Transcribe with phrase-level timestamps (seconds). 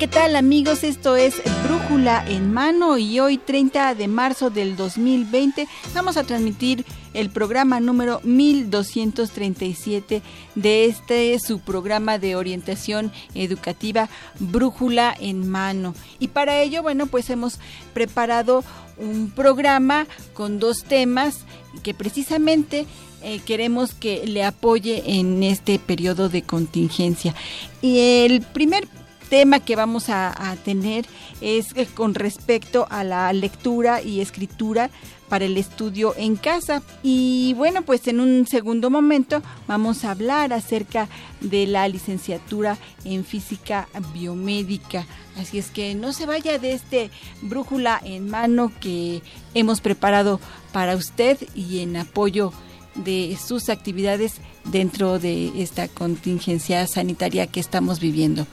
[0.00, 0.82] ¿Qué tal amigos?
[0.82, 6.86] Esto es Brújula en Mano y hoy 30 de marzo del 2020 vamos a transmitir
[7.12, 10.22] el programa número 1237
[10.54, 15.94] de este su programa de orientación educativa Brújula en Mano.
[16.18, 17.58] Y para ello, bueno, pues hemos
[17.92, 18.64] preparado
[18.96, 21.40] un programa con dos temas
[21.82, 22.86] que precisamente
[23.22, 27.34] eh, queremos que le apoye en este periodo de contingencia.
[27.82, 28.88] Y el primer
[29.30, 31.06] tema que vamos a, tener
[31.40, 34.90] es eh, con respecto a la lectura y escritura
[35.28, 36.82] para el estudio en casa.
[37.02, 41.08] Y bueno, pues en un segundo momento vamos a hablar acerca
[41.40, 45.06] de la licenciatura en física biomédica.
[45.38, 49.22] Así es que no se vaya de este brújula en mano que
[49.54, 50.40] hemos preparado
[50.72, 52.52] para usted y en apoyo
[52.96, 58.46] de sus actividades dentro de esta contingencia sanitaria que estamos viviendo.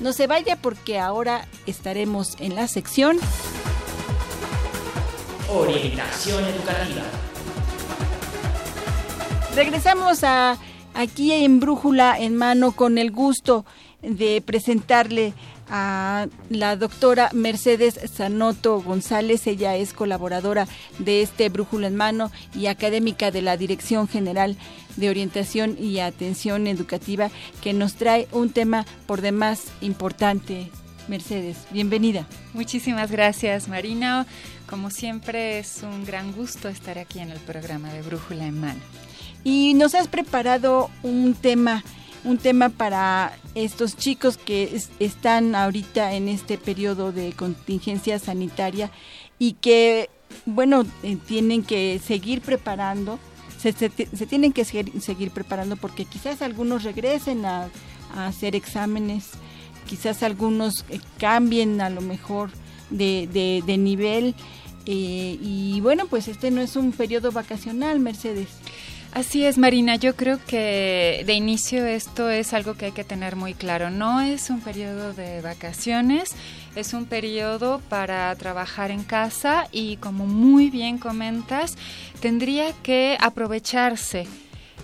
[0.00, 3.18] No se vaya porque ahora estaremos en la sección
[5.48, 7.02] Orientación educativa.
[9.54, 10.58] Regresamos a
[10.94, 13.64] aquí en Brújula en mano con el gusto
[14.02, 15.34] de presentarle
[15.68, 19.46] a la doctora Mercedes Sanoto González.
[19.46, 20.66] Ella es colaboradora
[20.98, 24.56] de este Brújula en Mano y académica de la Dirección General
[24.96, 27.30] de Orientación y Atención Educativa,
[27.62, 30.70] que nos trae un tema por demás importante.
[31.08, 32.26] Mercedes, bienvenida.
[32.54, 34.26] Muchísimas gracias, Marina.
[34.68, 38.80] Como siempre es un gran gusto estar aquí en el programa de Brújula en Mano.
[39.44, 41.84] Y nos has preparado un tema,
[42.24, 48.90] un tema para estos chicos que están ahorita en este periodo de contingencia sanitaria
[49.38, 50.10] y que,
[50.46, 53.18] bueno, eh, tienen que seguir preparando,
[53.58, 57.68] se, tienen que seguir, preparando porque quizás algunos regresen a,
[58.14, 59.30] hacer exámenes,
[59.86, 62.50] quizás algunos eh, cambien a lo mejor
[62.90, 63.26] de,
[63.66, 64.34] de nivel
[64.86, 68.48] eh, y bueno, pues este no es un periodo vacacional, Mercedes.
[69.14, 69.94] Así es, Marina.
[69.94, 73.88] Yo creo que de inicio esto es algo que hay que tener muy claro.
[73.88, 76.32] No es un periodo de vacaciones,
[76.74, 81.76] es un periodo para trabajar en casa y como muy bien comentas,
[82.18, 84.26] tendría que aprovecharse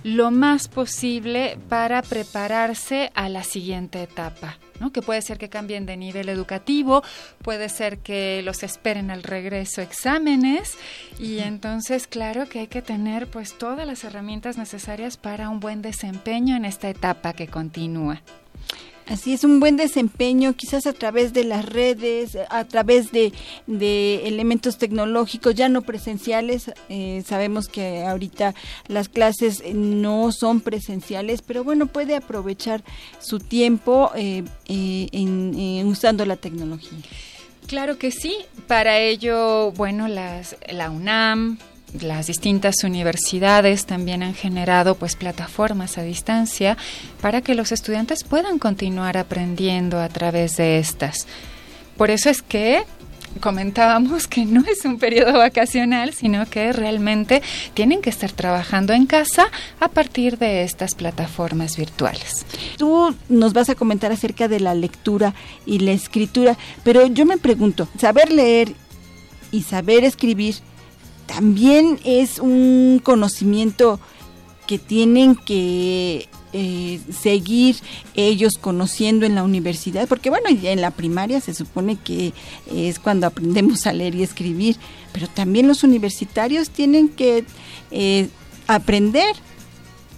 [0.03, 4.59] lo más posible para prepararse a la siguiente etapa.
[4.81, 4.93] ¿no?
[4.93, 7.03] que puede ser que cambien de nivel educativo,
[7.43, 10.79] puede ser que los esperen al regreso exámenes
[11.19, 15.83] y entonces claro que hay que tener pues todas las herramientas necesarias para un buen
[15.83, 18.23] desempeño en esta etapa que continúa.
[19.11, 23.33] Así es, un buen desempeño, quizás a través de las redes, a través de,
[23.67, 26.71] elementos tecnológicos ya no presenciales.
[26.89, 28.55] Eh, sabemos que ahorita
[28.87, 32.85] las clases no son presenciales, pero bueno, puede aprovechar
[33.19, 36.99] su tiempo eh, eh, en, usando la tecnología.
[37.67, 38.37] Claro que sí.
[38.69, 41.59] Para ello, bueno, las, la UNAM,
[41.99, 46.77] las distintas universidades también han generado pues plataformas a distancia
[47.21, 51.27] para que los estudiantes puedan continuar aprendiendo a través de estas.
[51.97, 52.85] Por eso es que
[53.41, 57.43] comentábamos que no es un periodo vacacional, sino que realmente
[57.75, 59.47] tienen que estar trabajando en casa
[59.79, 62.45] a partir de estas plataformas virtuales.
[62.77, 65.35] Tú nos vas a comentar acerca de la lectura
[65.65, 68.73] y la escritura, pero yo me pregunto, saber leer
[69.53, 70.57] y saber escribir
[71.33, 74.01] también es un conocimiento
[74.67, 77.77] que tienen que eh, seguir
[78.15, 82.33] ellos conociendo en la universidad, porque bueno, en la primaria se supone que
[82.75, 84.77] es cuando aprendemos a leer y escribir,
[85.13, 87.45] pero también los universitarios tienen que
[87.93, 88.29] eh,
[88.67, 89.37] aprender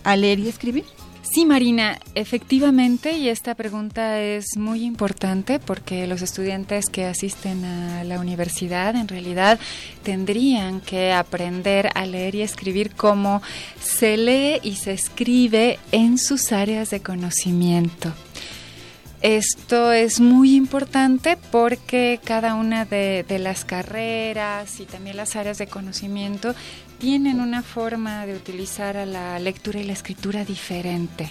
[0.03, 0.85] a leer y escribir.
[1.33, 8.05] Sí, Marina, efectivamente, y esta pregunta es muy importante porque los estudiantes que asisten a
[8.05, 9.59] la universidad en realidad
[10.03, 13.41] tendrían que aprender a leer y escribir como
[13.81, 18.13] se lee y se escribe en sus áreas de conocimiento.
[19.23, 25.69] Esto es muy importante porque cada una de, las carreras y también las áreas de
[25.69, 26.57] conocimiento
[27.03, 31.29] tienen una forma de utilizar a la lectura y la escritura diferente.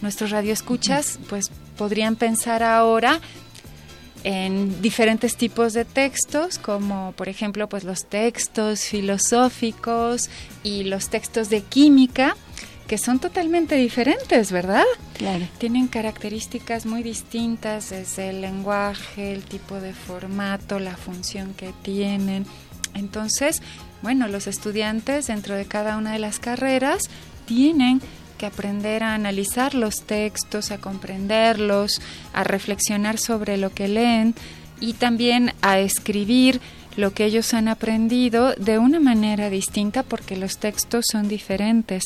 [0.00, 3.20] Nuestros radioescuchas pues podrían pensar ahora
[4.22, 10.30] en diferentes tipos de textos, como por ejemplo pues los textos filosóficos
[10.62, 12.34] y los textos de química,
[12.86, 14.84] que son totalmente diferentes, ¿verdad?
[15.18, 15.46] Claro.
[15.58, 22.46] Tienen características muy distintas desde el lenguaje, el tipo de formato, la función que tienen.
[22.94, 23.60] Entonces,
[24.04, 27.04] bueno, los estudiantes dentro de cada una de las carreras
[27.46, 28.02] tienen
[28.36, 32.02] que aprender a analizar los textos, a comprenderlos,
[32.34, 34.34] a reflexionar sobre lo que leen
[34.78, 36.60] y también a escribir
[36.98, 42.02] lo que ellos han aprendido de una manera distinta porque los textos son diferentes.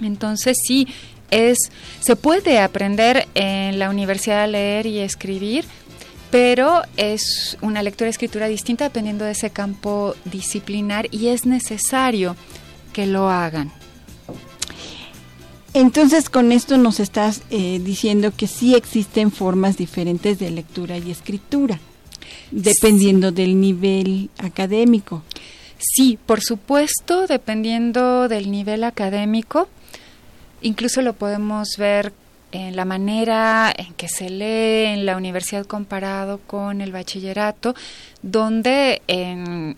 [0.00, 0.88] Entonces sí,
[1.30, 1.58] es
[2.00, 5.66] se puede aprender en la universidad a leer y escribir
[6.36, 12.36] pero es una lectura y escritura distinta dependiendo de ese campo disciplinar y es necesario
[12.92, 13.72] que lo hagan.
[15.72, 21.10] Entonces con esto nos estás eh, diciendo que sí existen formas diferentes de lectura y
[21.10, 21.80] escritura,
[22.50, 23.36] dependiendo sí.
[23.36, 25.22] del nivel académico.
[25.78, 29.70] Sí, por supuesto, dependiendo del nivel académico.
[30.60, 32.12] Incluso lo podemos ver
[32.52, 37.74] en la manera en que se lee en la universidad comparado con el bachillerato,
[38.22, 39.76] donde en,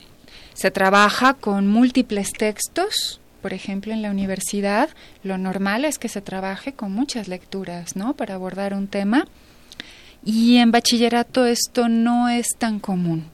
[0.55, 3.21] se trabaja con múltiples textos.
[3.43, 4.91] Por ejemplo, en la universidad
[5.23, 8.15] lo normal es que se trabaje con muchas lecturas, ¿no?
[8.15, 9.27] Para abordar un tema.
[10.25, 13.31] Y en bachillerato esto no es tan común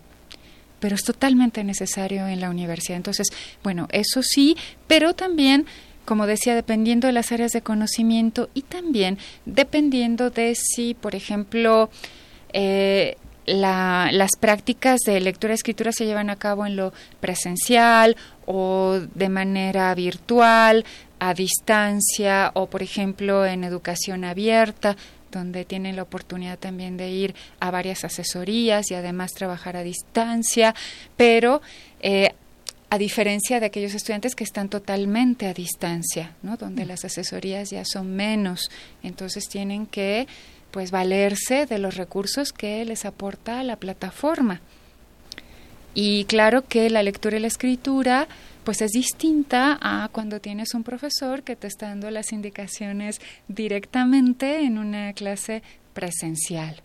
[0.84, 2.98] pero es totalmente necesario en la universidad.
[2.98, 3.28] Entonces,
[3.62, 4.54] bueno, eso sí,
[4.86, 5.64] pero también
[6.04, 11.90] como decía, dependiendo de las áreas de conocimiento y también dependiendo de si, por ejemplo,
[12.52, 13.16] eh,
[13.46, 18.16] la, las prácticas de lectura y escritura se llevan a cabo en lo presencial
[18.46, 20.84] o de manera virtual,
[21.18, 24.96] a distancia o, por ejemplo, en educación abierta
[25.30, 30.74] donde tienen la oportunidad también de ir a varias asesorías y además trabajar a distancia,
[31.16, 31.60] pero
[32.00, 32.34] eh,
[32.94, 36.56] a diferencia de aquellos estudiantes que están totalmente a distancia, ¿no?
[36.56, 38.70] donde las asesorías ya son menos,
[39.02, 40.28] entonces tienen que
[40.70, 44.60] pues valerse de los recursos que les aporta la plataforma.
[45.92, 48.28] Y claro que la lectura y la escritura
[48.62, 54.60] pues es distinta a cuando tienes un profesor que te está dando las indicaciones directamente
[54.60, 55.64] en una clase
[55.94, 56.80] presencial.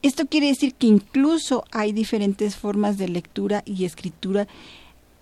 [0.00, 4.46] Esto quiere decir que incluso hay diferentes formas de lectura y escritura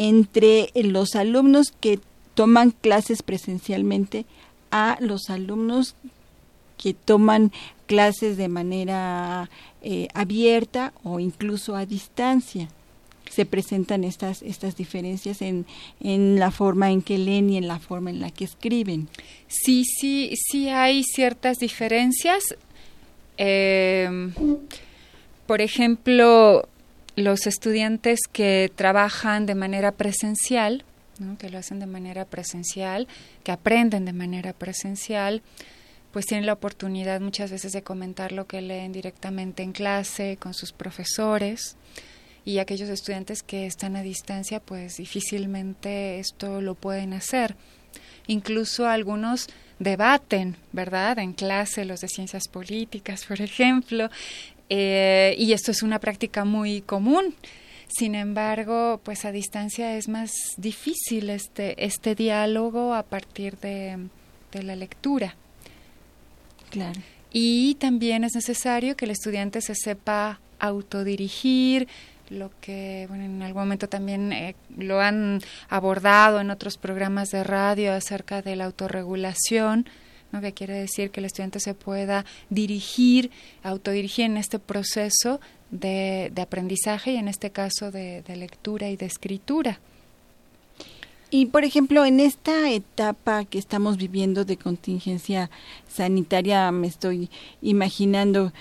[0.03, 2.01] entre los alumnos que
[2.35, 4.25] toman clases presencialmente
[4.73, 5.95] a los alumnos
[6.77, 7.53] que toman
[7.87, 9.49] clases de manera
[9.83, 12.69] eh, abierta o incluso a distancia.
[13.31, 15.67] Se presentan estas, estas diferencias en,
[16.01, 19.09] en la forma en que leen y en la forma en la que escriben.
[19.47, 22.43] Sí, sí, sí hay ciertas diferencias.
[23.39, 24.31] Eh,
[25.47, 26.69] por ejemplo,
[27.17, 30.85] los estudiantes que trabajan de manera presencial,
[31.39, 33.07] que lo hacen de manera presencial,
[33.45, 35.43] que aprenden de manera presencial,
[36.13, 40.53] pues tienen la oportunidad muchas veces de comentar lo que leen directamente en clase con
[40.55, 41.77] sus profesores
[42.45, 47.57] y aquellos estudiantes que están a distancia pues difícilmente esto lo pueden hacer.
[48.27, 51.19] Incluso algunos debaten, ¿verdad?
[51.19, 54.11] En clase, los de ciencias políticas, por ejemplo,
[54.75, 57.35] eh, y esto es una práctica muy común.
[57.89, 63.99] Sin embargo, pues a distancia es más difícil este, este diálogo a partir de,
[64.51, 65.37] de la lectura.
[66.71, 66.99] Claro.
[67.31, 71.87] Y también es necesario que el estudiante se sepa autodirigir,
[72.31, 77.45] lo que bueno, en algún momento también eh, lo han abordado en otros programas de
[77.45, 79.87] radio acerca de la autorregulación,
[80.33, 80.41] ¿no?
[80.41, 83.31] que quiere decir que el estudiante se pueda dirigir,
[83.63, 89.07] autodirigir en este proceso de, aprendizaje y en este caso de, de lectura y de
[89.07, 89.79] escritura.
[91.31, 95.51] Y por ejemplo, en esta etapa que estamos viviendo de contingencia
[95.89, 97.31] sanitaria, me estoy
[97.63, 98.53] imaginando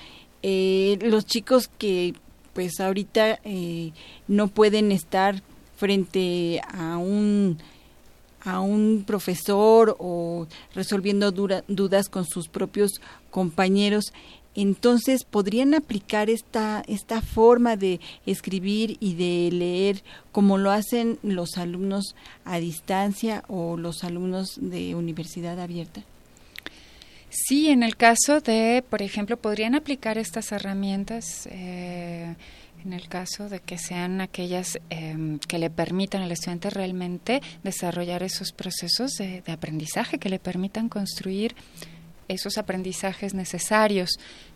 [0.42, 2.13] eh, los chicos que
[2.54, 3.92] pues ahorita eh,
[4.28, 5.42] no pueden estar
[5.75, 7.58] frente a un
[8.43, 14.13] a un profesor o resolviendo dudas con sus propios compañeros.
[14.53, 21.57] Entonces podrían aplicar esta esta forma de escribir y de leer como lo hacen los
[21.57, 26.03] alumnos a distancia o los alumnos de universidad abierta
[27.31, 32.36] Sí, en el caso de, por ejemplo, podrían aplicar estas herramientas eh,
[32.86, 38.24] en el caso de que sean aquellas em, que le permitan al estudiante realmente desarrollar
[38.24, 41.56] esos procesos de, aprendizaje, que le permitan construir
[42.28, 44.12] esos aprendizajes necesarios.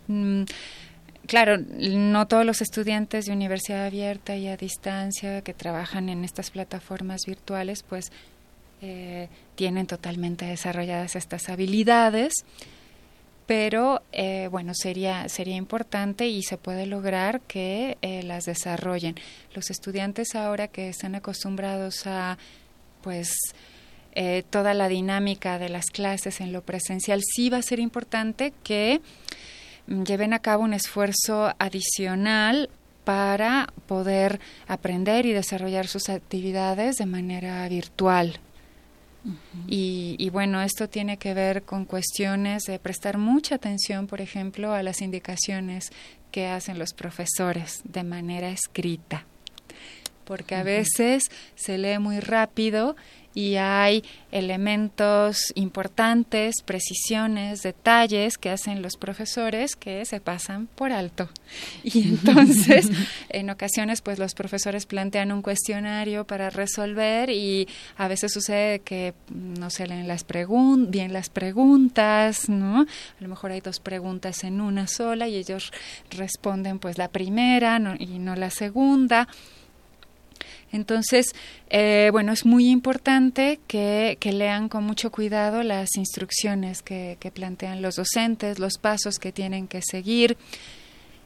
[0.08, 0.42] Mm,
[1.26, 6.50] claro, no todos los estudiantes de universidad abierta y a distancia que trabajan en estas
[6.50, 8.10] plataformas virtuales, pues
[8.82, 12.32] eh, tienen totalmente desarrolladas estas habilidades,
[13.46, 19.14] pero eh, bueno, sería, sería importante y se puede lograr que eh, las desarrollen.
[19.54, 22.38] Los estudiantes ahora que están acostumbrados a,
[23.02, 23.32] pues,
[24.48, 29.02] toda la dinámica de las clases en lo presencial, sí va a ser importante que
[29.88, 32.70] mm, lleven a cabo un esfuerzo adicional
[33.04, 38.40] para poder aprender y desarrollar sus actividades de manera virtual
[39.66, 44.82] y, bueno, esto tiene que ver con cuestiones de prestar mucha atención, por ejemplo, a
[44.82, 45.90] las indicaciones
[46.30, 49.24] que hacen los profesores de manera escrita,
[50.24, 52.96] porque a veces se lee muy rápido
[53.36, 54.02] y hay
[54.32, 61.28] elementos importantes, precisiones, detalles que hacen los profesores que se pasan por alto.
[61.84, 62.88] Y entonces,
[63.28, 69.12] en ocasiones, pues los profesores plantean un cuestionario para resolver y a veces sucede que
[69.28, 70.24] no se leen las
[70.88, 72.80] bien las preguntas, ¿no?
[72.80, 75.72] A lo mejor hay dos preguntas en una sola y ellos
[76.10, 79.28] responden pues la primera y no la segunda.
[80.72, 81.34] Entonces,
[81.70, 87.96] eh, bueno, es muy importante que, lean con mucho cuidado las instrucciones que, plantean los
[87.96, 90.36] docentes, los pasos que tienen que seguir.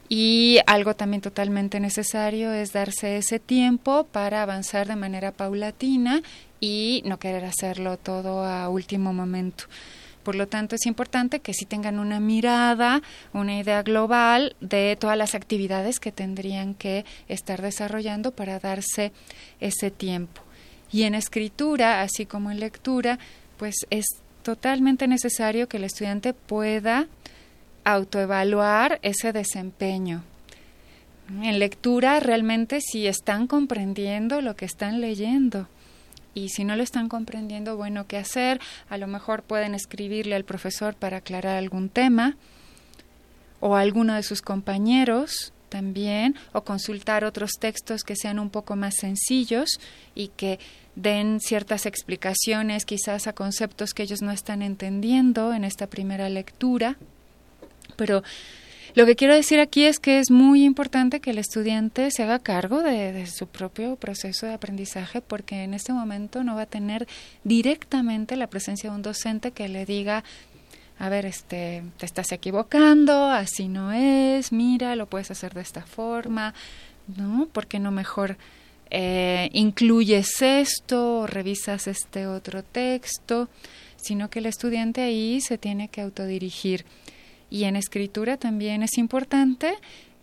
[0.08, 6.22] Y algo también totalmente necesario es darse ese tiempo para avanzar de manera paulatina
[6.58, 9.64] y no querer hacerlo todo a último momento.
[10.22, 15.16] Por lo tanto, es importante que sí tengan una mirada, una idea global de todas
[15.16, 19.12] las actividades que tendrían que estar desarrollando para darse
[19.60, 20.42] ese tiempo.
[20.92, 23.18] Y en escritura, así como en lectura,
[23.56, 24.06] pues es
[24.42, 27.06] totalmente necesario que el estudiante pueda
[27.84, 30.22] autoevaluar ese desempeño.
[31.42, 35.68] En lectura, realmente si están comprendiendo lo que están leyendo
[36.34, 38.60] y si no lo están comprendiendo, bueno, ¿qué hacer?
[38.88, 42.36] A lo mejor pueden escribirle al profesor para aclarar algún tema
[43.60, 48.76] o a alguno de sus compañeros también o consultar otros textos que sean un poco
[48.76, 49.80] más sencillos
[50.14, 50.58] y que
[50.96, 56.96] den ciertas explicaciones quizás a conceptos que ellos no están entendiendo en esta primera lectura.
[57.96, 58.22] Pero
[58.94, 62.38] lo que quiero decir aquí es que es muy importante que el estudiante se haga
[62.38, 67.06] cargo de, su propio proceso de aprendizaje porque en este momento no va a tener
[67.44, 70.24] directamente la presencia de un docente que le diga
[70.98, 75.82] a ver, este, te estás equivocando, así no es, mira, lo puedes hacer de esta
[75.82, 76.52] forma,
[77.16, 77.48] ¿no?
[77.50, 78.36] ¿Por qué no mejor
[78.90, 83.48] eh, incluyes esto o revisas este otro texto?
[83.96, 86.84] Sino que el estudiante ahí se tiene que autodirigir
[87.50, 89.74] y en escritura también es importante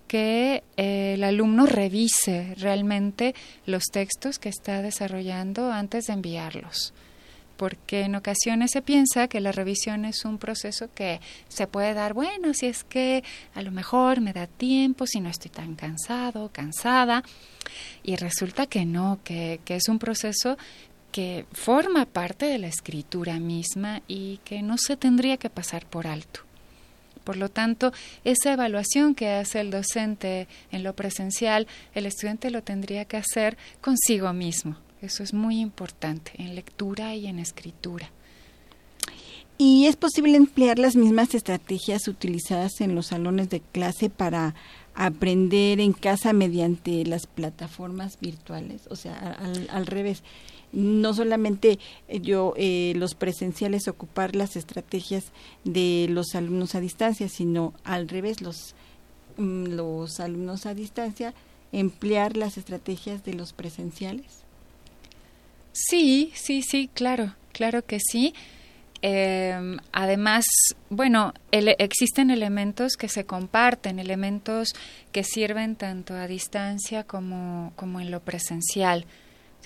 [0.08, 6.94] que eh, el alumno revise realmente los textos que está desarrollando antes de enviarlos
[7.58, 11.20] porque en ocasiones se piensa que la revisión es un proceso que
[11.50, 13.24] se puede dar, bueno, si es que
[13.56, 17.24] a lo mejor me da tiempo, si no estoy tan cansado, cansada,
[18.04, 20.58] y resulta que no, que, que es un proceso
[21.12, 26.06] que forma parte de la escritura misma y que no se tendría que pasar por
[26.06, 26.47] alto.
[27.28, 27.92] Por lo tanto,
[28.24, 33.58] esa evaluación que hace el docente en lo presencial, el estudiante lo tendría que hacer
[33.82, 34.78] consigo mismo.
[35.02, 38.10] Eso es muy importante en lectura y en escritura.
[39.58, 44.56] ¿Y es posible emplear las mismas estrategias utilizadas en los salones de clase para
[44.96, 48.84] aprender en casa mediante las plataformas virtuales?
[48.90, 49.38] O sea,
[49.70, 50.24] al, revés
[50.78, 55.32] no solamente eh, yo eh, los presenciales ocupar las estrategias
[55.64, 58.76] de los alumnos a distancia, sino al revés los
[59.38, 61.34] mm, los alumnos a distancia
[61.72, 64.44] emplear las estrategias de los presenciales.
[65.74, 68.36] Sí, sí, sí, claro, claro que sí.
[69.02, 70.46] Em, además,
[70.90, 74.70] bueno, existen elementos que se comparten, elementos
[75.12, 79.06] que sirven tanto a distancia como, como en lo presencial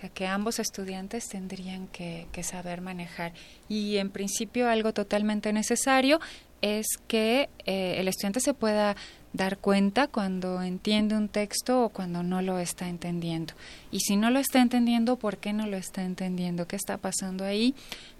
[0.09, 3.33] que ambos estudiantes tendrían que, saber manejar.
[3.69, 6.19] Y en principio algo totalmente necesario
[6.61, 8.95] es que eh, el estudiante se pueda
[9.33, 13.53] dar cuenta cuando entiende un texto o cuando no lo está entendiendo.
[13.91, 16.67] Y si no lo está entendiendo, ¿por qué no lo está entendiendo?
[16.67, 17.73] ¿Qué está pasando ahí?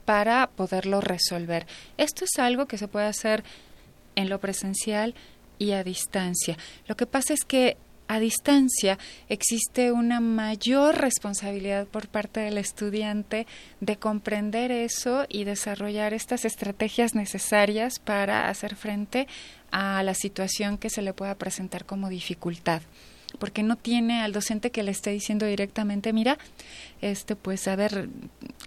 [0.06, 1.68] Para poderlo resolver.
[1.98, 3.44] Esto es algo que se puede hacer
[4.16, 5.16] en lo presencial
[5.60, 6.58] y a distancia.
[6.88, 7.78] Lo que pasa es que
[8.12, 8.98] a distancia
[9.30, 13.48] existe una mayor responsabilidad por parte del estudiante
[13.80, 19.30] de comprender eso y desarrollar estas estrategias necesarias para hacer frente
[19.72, 22.82] a la situación que se le pueda presentar como dificultad
[23.40, 26.38] porque no tiene al docente que le esté diciendo directamente, mira,
[27.00, 28.10] este pues a ver,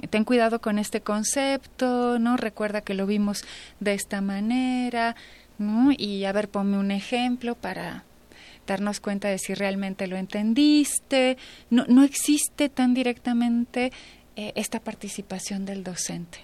[0.09, 2.39] ten cuidado con este concepto, ¿no?
[2.39, 3.45] Recuerda que lo vimos
[3.79, 5.17] de esta manera,
[5.59, 5.91] ¿no?
[5.95, 8.05] Y a ver, ponme un ejemplo para
[8.67, 11.37] darnos cuenta de si realmente lo entendiste.
[11.71, 13.93] No, no existe tan directamente
[14.37, 16.41] eh, esta participación del docente.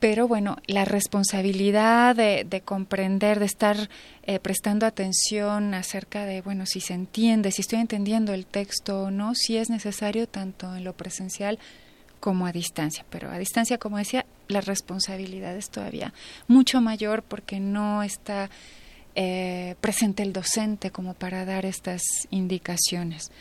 [0.00, 3.88] Pero bueno, la responsabilidad de, comprender, de estar
[4.22, 9.10] eh, prestando atención acerca de, bueno, si se entiende, si estoy entendiendo el texto o
[9.10, 11.58] no, si es necesario tanto en lo presencial
[12.20, 13.04] como a distancia.
[13.10, 16.14] Pero a distancia, como decía, la responsabilidad es todavía
[16.46, 18.50] mucho mayor porque no está
[19.20, 23.32] eh, presente el docente como para dar estas indicaciones.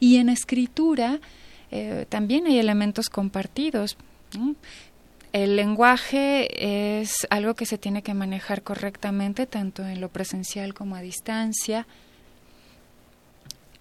[0.00, 1.20] Y en escritura
[1.70, 3.96] eh, también hay elementos compartidos.
[5.32, 10.96] El lenguaje es algo que se tiene que manejar correctamente tanto en lo presencial como
[10.96, 11.86] a distancia.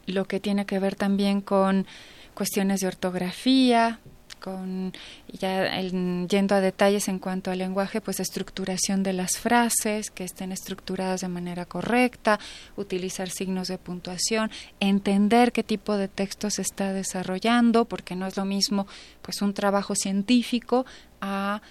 [0.06, 1.88] Lo que tiene que ver también con
[2.36, 4.00] cuestiones de ortografía,
[4.40, 4.94] con
[5.32, 10.52] ya yendo a detalles en cuanto al lenguaje, pues estructuración de las frases, que estén
[10.52, 12.40] estructuradas de manera correcta,
[12.76, 18.38] utilizar signos de puntuación, entender qué tipo de texto se está desarrollando, porque no es
[18.38, 18.88] lo mismo
[19.22, 20.86] pues un trabajo científico
[21.22, 21.62] a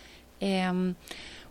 [0.40, 0.94] em,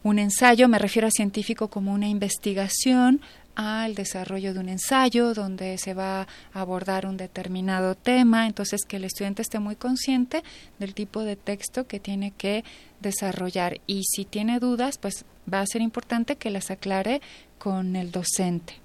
[0.03, 3.22] un ensayo, me refiero a científico como una investigación,
[3.55, 8.98] al desarrollo de un ensayo donde se va a abordar un determinado tema, entonces que
[8.98, 10.43] el estudiante esté muy consciente
[10.79, 12.63] del tipo de texto que tiene que
[13.01, 13.79] desarrollar.
[13.88, 17.22] Y si tiene dudas, pues va a ser importante que las aclare
[17.58, 18.75] con el docente.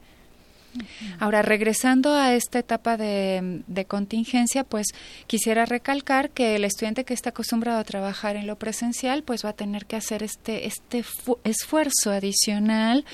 [1.19, 4.89] Ahora, regresando a esta etapa de, de, contingencia, pues
[5.27, 9.51] quisiera recalcar que el estudiante que está acostumbrado a trabajar en lo presencial, pues va
[9.51, 11.03] a tener que hacer este, este
[11.45, 13.05] esfuerzo adicional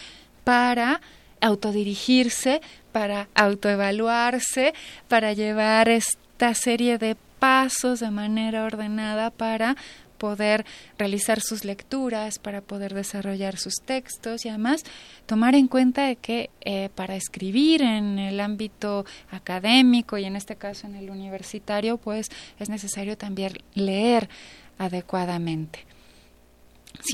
[0.42, 1.00] para
[1.44, 4.72] autodirigirse, para autoevaluarse,
[5.08, 9.76] para llevar esta serie de pasos de manera ordenada para
[10.16, 10.64] poder
[10.96, 14.84] realizar sus lecturas, para poder desarrollar sus textos y además
[15.26, 20.56] tomar en cuenta de que eh, para escribir en el ámbito académico y en este
[20.56, 22.28] caso en el universitario, pues
[22.58, 24.30] es necesario también leer
[24.78, 25.84] adecuadamente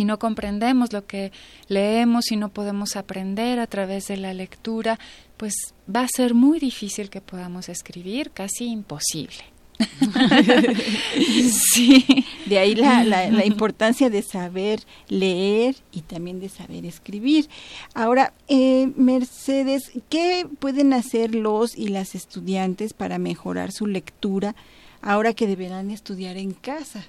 [0.00, 1.30] si no comprendemos lo que
[1.68, 4.98] leemos, si no podemos aprender a través de la lectura,
[5.36, 5.52] pues
[5.94, 9.44] va a ser muy difícil que podamos escribir, casi imposible.
[11.74, 12.24] sí.
[12.46, 17.50] De ahí la, la, importancia de saber leer y también de saber escribir.
[17.92, 24.56] Ahora, eh, Mercedes, ¿qué pueden hacer los y las estudiantes para mejorar su lectura
[25.02, 27.04] ahora que deberán estudiar en casa?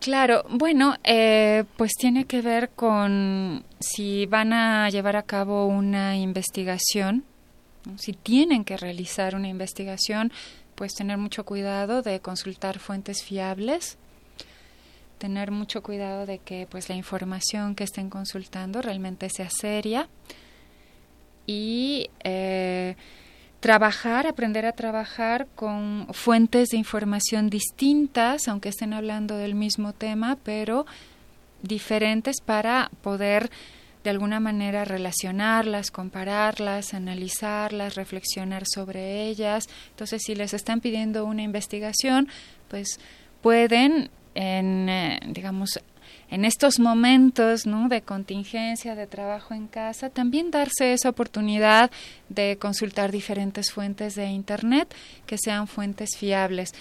[0.00, 6.16] Claro, bueno, eh, pues tiene que ver con si van a llevar a cabo una
[6.16, 7.24] investigación,
[7.96, 10.32] si tienen que realizar una investigación,
[10.74, 13.96] pues tener mucho cuidado de consultar fuentes fiables,
[15.18, 20.08] tener mucho cuidado de que pues la información que estén consultando realmente sea seria
[21.46, 22.96] y eh,
[23.66, 30.38] trabajar, aprender a trabajar con fuentes de información distintas, aunque estén hablando del mismo tema,
[30.44, 30.86] pero
[31.62, 33.50] diferentes para poder
[34.04, 39.66] de alguna manera relacionarlas, compararlas, analizarlas, reflexionar sobre ellas.
[39.90, 42.28] Entonces, si les están pidiendo una investigación,
[42.68, 43.00] pues
[43.42, 45.80] pueden, en, eh, digamos,
[46.30, 47.88] en estos momentos ¿no?
[47.88, 51.90] de contingencia, de trabajo en casa, también darse esa oportunidad
[52.28, 54.94] de consultar diferentes fuentes de Internet
[55.26, 56.72] que sean fuentes fiables.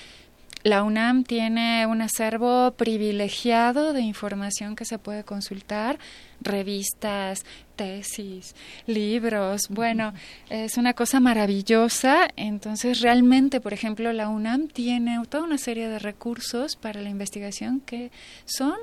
[0.66, 6.00] La UNAM tiene un acervo privilegiado de información que se puede consultar,
[6.42, 8.56] revistas, tesis,
[8.88, 10.16] libros, bueno,
[10.50, 12.30] es una cosa maravillosa.
[12.36, 17.80] Entonces, realmente, por ejemplo, la UNAM tiene toda una serie de recursos para la investigación
[17.80, 18.10] que
[18.46, 18.74] son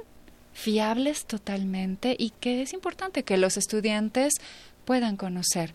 [0.52, 4.34] fiables totalmente y que es importante que los estudiantes
[4.84, 5.74] puedan conocer.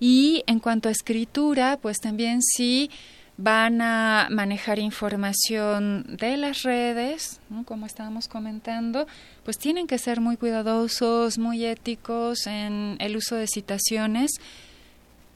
[0.00, 2.90] Y en cuanto a escritura, pues también sí
[3.36, 9.06] van a manejar información de las redes, como estábamos comentando,
[9.44, 14.32] pues tienen que ser muy cuidadosos, muy éticos en el uso de citaciones.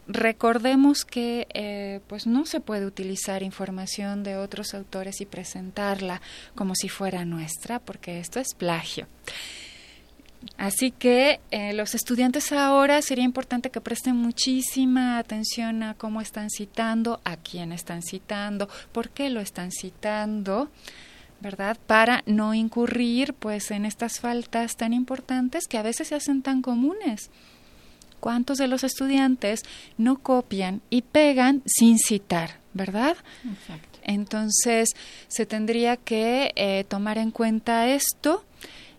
[0.09, 6.21] Recordemos que eh, pues no se puede utilizar información de otros autores y presentarla
[6.55, 9.07] como si fuera nuestra, porque esto es plagio.
[10.57, 16.51] Así que eh, los estudiantes ahora sería importante que presten muchísima atención a cómo están
[16.51, 20.69] citando, a quién están citando, por qué lo están citando,
[21.41, 21.77] ¿verdad?
[21.87, 26.61] Para no incurrir pues en estas faltas tan importantes que a veces se hacen tan
[26.61, 27.31] comunes.
[28.23, 29.63] ¿Cuántos de los estudiantes
[29.99, 33.17] no copian y pegan sin citar, verdad?
[33.45, 33.99] Exacto.
[34.05, 34.91] Entonces
[35.27, 38.45] se tendría que eh, tomar en cuenta esto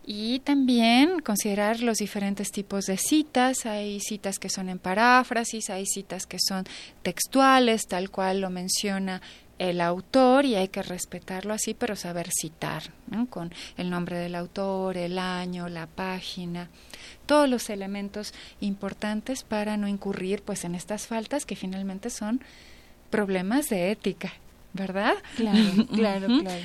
[0.06, 3.66] y también considerar los diferentes tipos de citas.
[3.66, 6.66] Hay citas que son en paráfrasis, hay citas que son
[7.02, 9.22] textuales, tal cual lo menciona
[9.64, 12.84] el autor y hay que respetarlo así, pero saber citar,
[13.30, 16.70] con el nombre del autor, el año, la página,
[17.26, 22.42] todos los elementos importantes para no incurrir pues en estas faltas que finalmente son
[23.10, 24.34] problemas de ética,
[24.74, 25.14] ¿verdad?
[25.38, 26.64] Claro, claro, claro.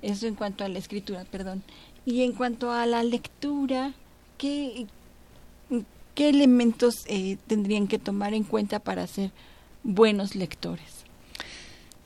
[0.00, 1.62] Eso en cuanto a la escritura, perdón.
[2.06, 3.94] Y en cuanto a la lectura,
[4.38, 4.86] ¿qué,
[6.14, 9.32] qué elementos eh, tendrían que tomar en cuenta para ser
[9.82, 11.01] buenos lectores?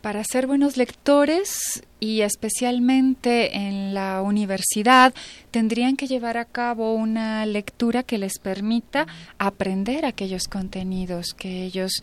[0.00, 5.14] Para ser buenos lectores y especialmente en la universidad,
[5.50, 9.06] tendrían que llevar a cabo una lectura que les permita
[9.38, 12.02] aprender aquellos contenidos que ellos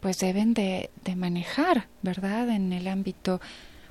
[0.00, 2.48] pues deben de, de manejar, ¿verdad?
[2.48, 3.40] En el ámbito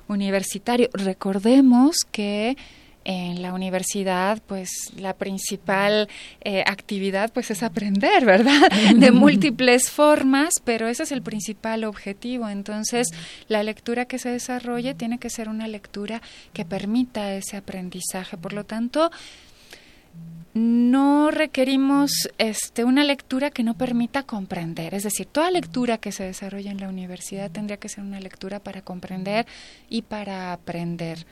[0.08, 0.90] universitario.
[0.92, 2.56] Recordemos que
[3.04, 6.08] en la universidad, pues la principal
[6.42, 8.70] eh, actividad pues es aprender, ¿verdad?
[8.96, 12.48] De múltiples formas, pero ese es el principal objetivo.
[12.48, 13.08] Entonces,
[13.48, 18.36] la lectura que se desarrolle tiene que ser una lectura que permita ese aprendizaje.
[18.36, 19.10] Por lo tanto,
[20.54, 24.94] no requerimos este, una lectura que no permita comprender.
[24.94, 28.60] Es decir, toda lectura que se desarrolla en la universidad tendría que ser una lectura
[28.60, 29.46] para comprender
[29.88, 31.26] y para aprender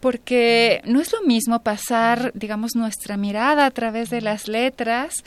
[0.00, 5.24] porque no es lo mismo pasar, digamos, nuestra mirada a través de las letras,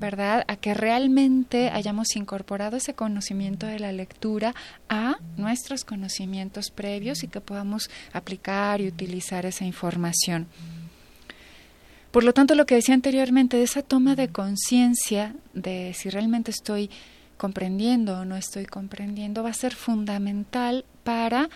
[0.00, 0.44] ¿verdad?
[0.48, 4.54] A que realmente hayamos incorporado ese conocimiento de la lectura
[4.88, 10.46] a nuestros conocimientos previos y que podamos aplicar y utilizar esa información.
[12.10, 16.50] Por lo tanto, lo que decía anteriormente, de esa toma de conciencia de si realmente
[16.50, 16.90] estoy
[17.36, 21.48] comprendiendo o no estoy comprendiendo, va a ser fundamental para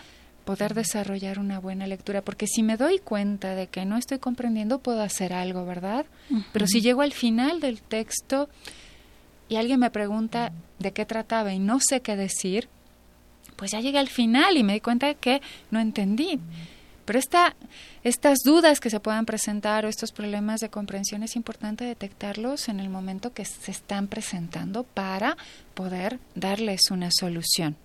[0.43, 4.79] poder desarrollar una buena lectura, porque si me doy cuenta de que no estoy comprendiendo,
[4.79, 6.05] puedo hacer algo, ¿verdad?
[6.51, 8.49] Pero si llego al final del texto
[9.49, 12.67] y alguien me pregunta de qué trataba y no sé qué decir,
[13.55, 16.39] pues ya llegué al final y me di cuenta de que no entendí.
[17.05, 17.55] Pero esta,
[18.03, 22.79] estas dudas que se puedan presentar o estos problemas de comprensión es importante detectarlos en
[22.79, 25.35] el momento que se están presentando para
[25.73, 27.75] poder darles una solución.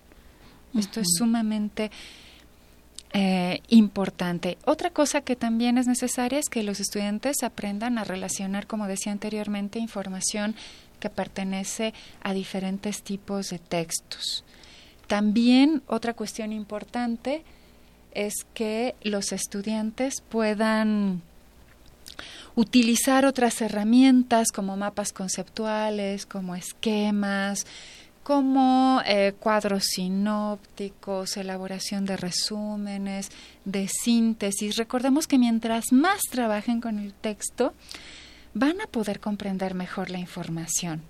[0.77, 1.91] Esto es sumamente
[3.13, 4.57] eh, importante.
[4.65, 9.11] Otra cosa que también es necesaria es que los estudiantes aprendan a relacionar, como decía
[9.11, 10.55] anteriormente, información
[10.99, 14.43] que pertenece a diferentes tipos de textos.
[15.07, 17.43] También otra cuestión importante
[18.13, 21.23] es que los estudiantes puedan
[22.55, 27.65] utilizar otras herramientas como mapas conceptuales, como esquemas,
[28.29, 33.31] como eh, cuadros sinópticos, elaboración de resúmenes,
[33.65, 34.77] de síntesis.
[34.77, 37.73] Recordemos que mientras más trabajen con el texto,
[38.53, 41.01] van a poder comprender mejor la información.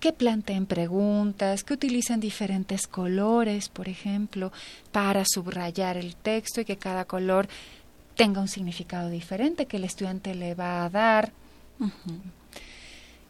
[0.00, 4.50] Que planteen preguntas, que utilicen diferentes colores, por ejemplo,
[4.90, 7.46] para subrayar el texto y que cada color
[8.16, 11.32] tenga un significado diferente que el estudiante le va a dar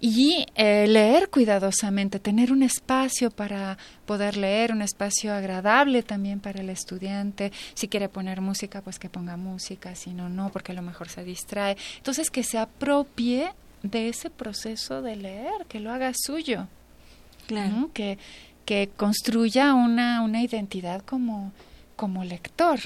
[0.05, 6.61] y eh, leer cuidadosamente, tener un espacio para poder leer, un espacio agradable también para
[6.61, 7.53] el estudiante.
[7.75, 11.09] Si quiere poner música, pues que ponga música, si no, no, porque a lo mejor
[11.09, 11.77] se distrae.
[11.99, 13.53] Entonces, que se apropie
[13.85, 16.67] de ese proceso de leer, que lo haga suyo.
[17.47, 17.91] Claro.
[17.95, 18.19] Que,
[18.65, 21.53] que construya una, una identidad como,
[21.95, 22.81] como lector.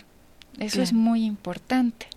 [0.58, 2.08] Eso es muy importante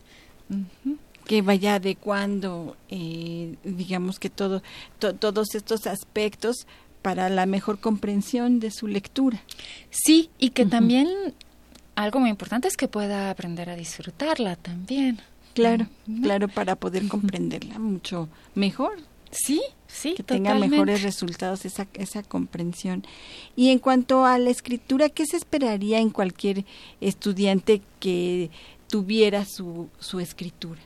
[1.30, 4.64] que vaya adecuando, eh, digamos que todo,
[4.98, 6.66] todos estos aspectos
[7.04, 9.40] para la mejor comprensión de su lectura.
[9.92, 11.08] Sí, y que también
[11.94, 15.22] algo muy importante es que pueda aprender a disfrutarla también.
[15.54, 15.86] Claro,
[16.24, 18.98] claro, para poder comprenderla mucho mejor
[19.30, 23.06] Sí, sí, que tenga mejores resultados esa, esa comprensión.
[23.56, 26.66] Y en cuanto a la escritura, ¿qué se esperaría en cualquier
[27.02, 28.50] estudiante que
[28.88, 30.82] tuviera su, su escritura?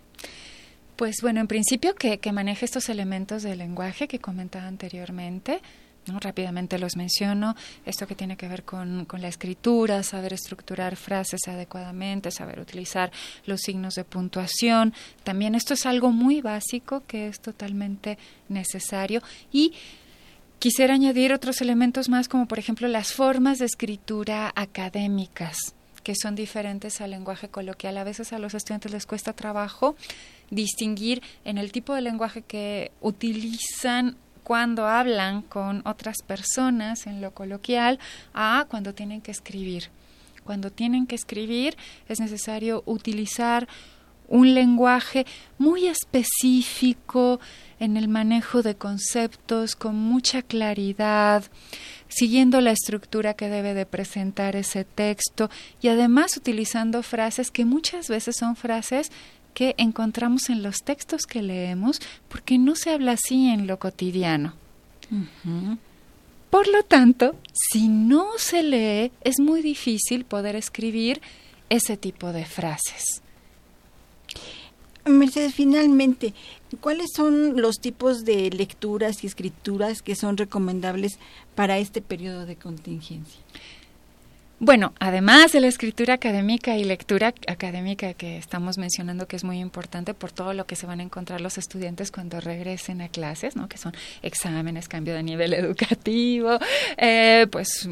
[0.95, 5.59] Pues bueno, en principio que, que maneje estos elementos del lenguaje que comentaba anteriormente,
[6.05, 6.19] ¿no?
[6.19, 11.47] Rápidamente los menciono, esto que tiene que ver con, con, la escritura, saber estructurar frases
[11.47, 13.11] adecuadamente, saber utilizar
[13.45, 14.93] los signos de puntuación.
[15.23, 18.17] También esto es algo muy básico que es totalmente
[18.49, 19.73] necesario y
[20.59, 25.73] quisiera añadir otros elementos más como por ejemplo las formas de escritura académicas
[26.03, 27.97] que son diferentes al lenguaje coloquial.
[27.97, 29.95] A veces a los estudiantes les cuesta trabajo
[30.49, 37.31] distinguir en el tipo de lenguaje que utilizan cuando hablan con otras personas en lo
[37.31, 37.99] coloquial
[38.33, 39.89] a cuando tienen que escribir.
[40.43, 41.77] Cuando tienen que escribir
[42.09, 43.67] es necesario utilizar
[44.27, 45.25] un lenguaje
[45.57, 47.39] muy específico
[47.79, 51.43] en el manejo de conceptos con mucha claridad,
[52.15, 55.49] siguiendo la estructura que debe de presentar ese texto
[55.81, 59.11] y además utilizando frases que muchas veces son frases
[59.53, 64.53] que encontramos en los textos que leemos, porque no se habla así en lo cotidiano.
[66.49, 71.21] Por lo tanto, si no se lee, es muy difícil poder escribir
[71.69, 73.21] ese tipo de frases.
[75.05, 76.33] Mercedes, finalmente,
[76.79, 81.19] ¿cuáles son los tipos de lecturas y escrituras que son recomendables
[81.55, 83.41] para este periodo de contingencia?
[84.59, 89.59] Bueno, además de la escritura académica y lectura académica que estamos mencionando que es muy
[89.59, 93.57] importante por todo lo que se van a encontrar los estudiantes cuando regresen a clases,
[93.57, 93.67] ¿no?
[93.67, 96.59] Que son exámenes, cambio de nivel educativo,
[96.95, 97.89] eh, pues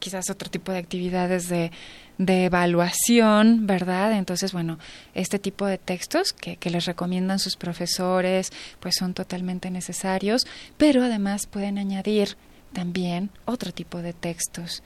[0.00, 1.70] quizás otro tipo de actividades de,
[2.18, 4.12] de evaluación, ¿verdad?
[4.12, 4.78] Entonces, bueno,
[5.14, 10.46] este tipo de textos que, que, les recomiendan sus profesores, pues son totalmente necesarios,
[10.76, 12.36] pero además pueden añadir
[12.72, 14.82] también otro tipo de textos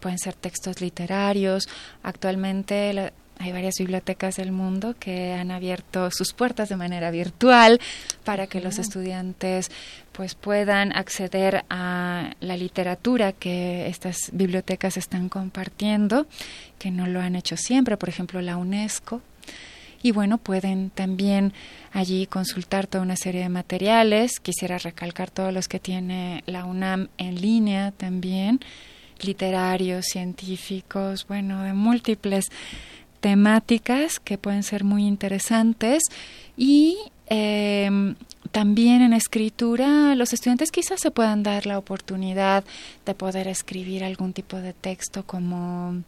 [0.00, 1.68] pueden ser textos literarios.
[2.02, 7.80] Actualmente hay varias bibliotecas del mundo que han abierto sus puertas de manera virtual
[8.24, 9.70] para que los estudiantes
[10.12, 16.26] pues puedan acceder a la literatura que estas bibliotecas están compartiendo,
[16.78, 19.20] que no lo han hecho siempre, por ejemplo la UNESCO.
[20.02, 21.52] Y bueno, pueden también
[21.92, 24.38] allí consultar toda una serie de materiales.
[24.40, 28.60] Quisiera recalcar todos los que tiene la UNAM en línea también
[29.20, 32.46] literarios, científicos, bueno, de múltiples
[33.20, 36.02] temáticas que pueden ser muy interesantes
[36.56, 36.96] y
[37.28, 38.14] eh,
[38.52, 42.64] también en escritura los estudiantes quizás se puedan dar la oportunidad
[43.04, 46.02] de poder escribir algún tipo de texto como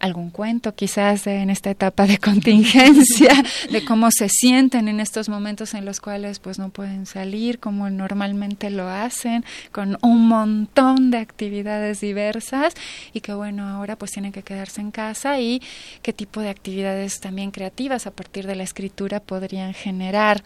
[0.00, 3.32] algún cuento quizás en esta etapa de contingencia,
[3.70, 7.90] de cómo se sienten en estos momentos en los cuales pues no pueden salir como
[7.90, 12.74] normalmente lo hacen, con un montón de actividades diversas
[13.12, 15.62] y que bueno, ahora pues tienen que quedarse en casa y
[16.02, 20.42] qué tipo de actividades también creativas a partir de la escritura podrían generar,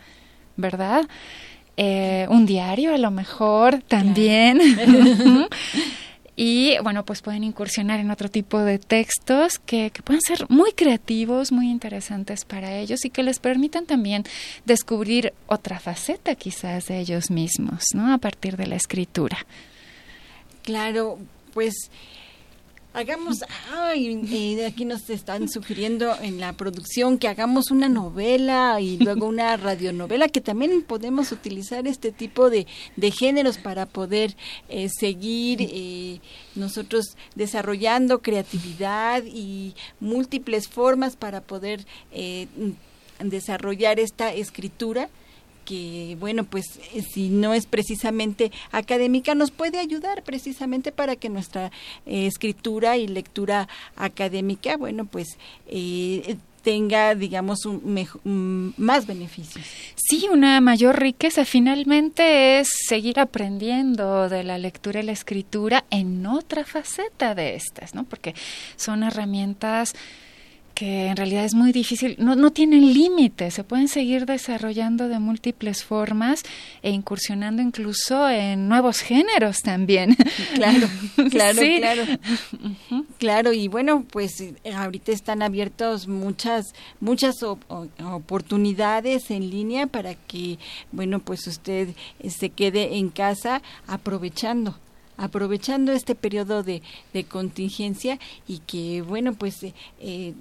[0.57, 1.03] ¿verdad?
[1.77, 4.61] Eh, un diario a lo mejor también.
[6.43, 10.73] y bueno, pues pueden incursionar en otro tipo de textos que, que, pueden ser muy
[10.73, 14.25] creativos, muy interesantes para ellos y que les permitan también
[14.65, 18.11] descubrir otra faceta quizás de ellos mismos, ¿no?
[18.11, 19.37] A partir de la escritura.
[20.63, 21.19] Claro,
[21.53, 21.75] pues
[22.93, 28.99] Hagamos, ay, eh, aquí nos están sugiriendo en la producción que hagamos una novela y
[28.99, 34.35] luego una radionovela, que también podemos utilizar este tipo de, de géneros para poder
[34.69, 36.21] eh, seguir eh,
[36.57, 42.49] nosotros desarrollando creatividad y múltiples formas para poder eh,
[43.21, 45.09] desarrollar esta escritura
[45.71, 51.29] que, bueno, pues eh, si no es precisamente académica, nos puede ayudar precisamente para que
[51.29, 51.67] nuestra
[52.07, 59.65] eh, escritura y lectura académica, bueno, pues eh, tenga, digamos, un más beneficios.
[59.95, 66.27] Sí, una mayor riqueza finalmente es seguir aprendiendo de la lectura y la escritura en
[66.27, 68.03] otra faceta de estas, ¿no?
[68.03, 68.35] Porque
[68.75, 69.95] son herramientas
[70.81, 75.19] que en realidad es muy difícil, no, no tienen límites, se pueden seguir desarrollando de
[75.19, 76.43] múltiples formas
[76.81, 80.17] e incursionando incluso en nuevos géneros también.
[80.55, 80.89] Claro,
[81.31, 82.03] claro, claro.
[83.19, 90.59] Claro, y bueno, pues eh, ahorita están abiertos muchas, muchas oportunidades en línea para que,
[90.93, 91.91] bueno, pues usted
[92.21, 94.79] eh, se quede en casa aprovechando
[95.19, 100.35] aprovechando este periodo de, de contingencia y que bueno pues eh,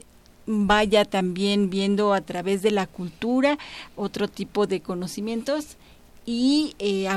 [0.51, 3.59] vaya también viendo a través de la cultura
[3.95, 5.77] otro tipo de conocimientos
[6.25, 7.07] y, eh,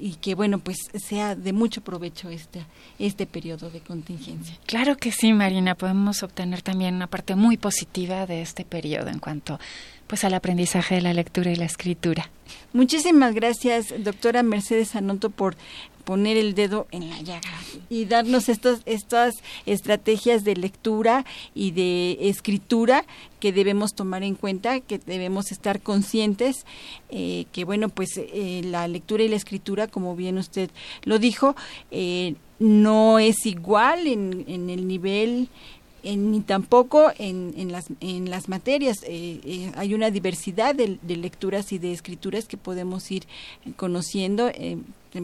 [0.00, 2.66] y que bueno pues sea de mucho provecho este,
[2.98, 4.58] este periodo de contingencia.
[4.66, 9.20] Claro que sí, Marina, podemos obtener también una parte muy positiva de este periodo en
[9.20, 9.58] cuanto
[10.06, 12.28] pues al aprendizaje de la lectura y la escritura.
[12.74, 15.56] Muchísimas gracias, doctora Mercedes Anoto, por
[16.04, 17.50] poner el dedo en la llaga
[17.88, 19.34] y darnos estos, estas
[19.66, 23.04] estrategias de lectura y de escritura
[23.40, 26.64] que debemos tomar en cuenta, que debemos estar conscientes,
[27.10, 30.70] eh, que bueno, pues eh, la lectura y la escritura, como bien usted
[31.04, 31.56] lo dijo,
[31.90, 35.48] eh, no es igual en, en el nivel
[36.04, 39.02] ni tampoco en, en, las, en las materias.
[39.04, 43.26] Eh, eh, hay una diversidad de, lecturas y de escrituras que podemos ir
[43.76, 44.48] conociendo.
[44.48, 44.78] Eh,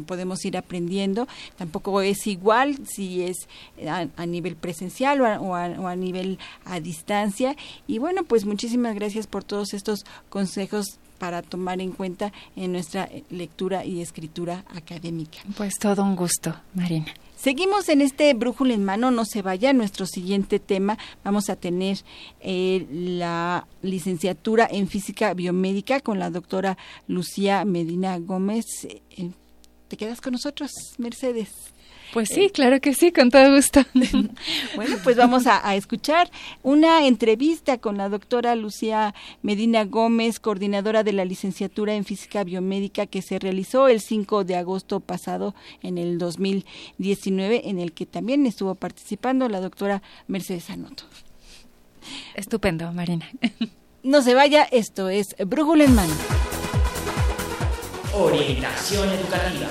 [0.07, 1.27] podemos ir aprendiendo.
[1.57, 3.49] Tampoco es igual si es
[3.87, 7.57] a, nivel presencial o a, nivel a distancia.
[7.87, 13.09] Y bueno, pues muchísimas gracias por todos estos consejos para tomar en cuenta en nuestra
[13.31, 15.39] lectura y escritura académica.
[15.57, 17.13] Pues todo un gusto, Marina.
[17.41, 19.73] Seguimos en este brújula en mano, no se vaya.
[19.73, 21.99] Nuestro siguiente tema vamos a tener
[22.41, 28.65] eh, la licenciatura en física biomédica con la doctora Lucía Medina Gómez.
[28.85, 29.31] Eh,
[29.87, 31.51] ¿Te quedas con nosotros, Mercedes?
[32.13, 33.85] Pues sí, claro que sí, con todo gusto.
[34.77, 36.31] bueno, pues vamos a, escuchar
[36.63, 43.07] una entrevista con la doctora Lucía Medina Gómez, coordinadora de la licenciatura en física biomédica
[43.07, 48.47] que se realizó el 5 de agosto pasado en el 2019, en el que también
[48.47, 51.05] estuvo participando la doctora Mercedes Anoto.
[52.35, 53.29] Estupendo, Marina.
[54.05, 56.15] No se vaya, esto es Brújula en Mano.
[58.15, 59.69] Orientación educativa.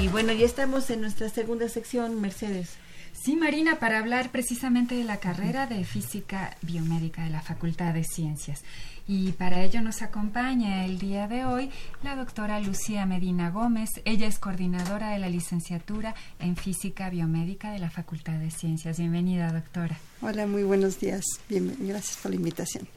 [0.00, 2.76] Y bueno, ya estamos en nuestra segunda sección, Mercedes.
[3.12, 8.04] Sí, Marina, para hablar precisamente de la carrera de Física Biomédica de la Facultad de
[8.04, 8.64] Ciencias.
[9.06, 11.70] Y para ello nos acompaña el día de hoy
[12.02, 13.90] la doctora Lucía Medina Gómez.
[14.04, 18.98] Ella es coordinadora de la licenciatura en Física Biomédica de la Facultad de Ciencias.
[18.98, 19.96] Bienvenida, doctora.
[20.20, 21.24] Hola, muy buenos días.
[21.48, 22.88] Bien, gracias por la invitación.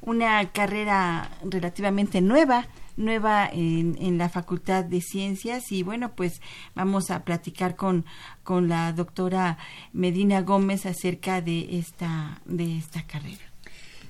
[0.00, 6.40] Una carrera relativamente nueva nueva en, en, la Facultad de Ciencias y bueno, pues
[6.74, 8.04] vamos a platicar con,
[8.42, 9.58] con la doctora
[9.92, 13.44] Medina Gómez acerca de esta, de esta carrera.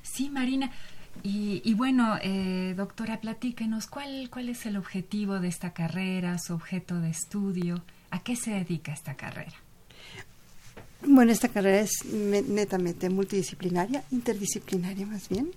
[0.03, 0.71] Sí, Marina.
[1.23, 6.55] Y, y bueno, eh, doctora, platíquenos, ¿cuál, ¿cuál es el objetivo de esta carrera, su
[6.55, 7.83] objeto de estudio?
[8.11, 9.53] ¿A qué se dedica esta carrera?
[11.05, 15.51] Bueno, esta carrera es netamente multidisciplinaria, interdisciplinaria más bien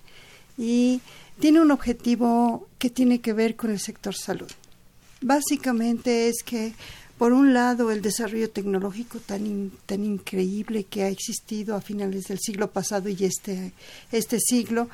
[0.58, 1.00] y
[1.40, 4.50] tiene un objetivo que tiene que ver con el sector salud.
[5.20, 6.72] Básicamente es que,
[7.18, 12.38] por un lado, el desarrollo tecnológico tan, tan increíble que ha existido a finales del
[12.38, 13.72] siglo pasado y este,
[14.12, 14.88] este siglo,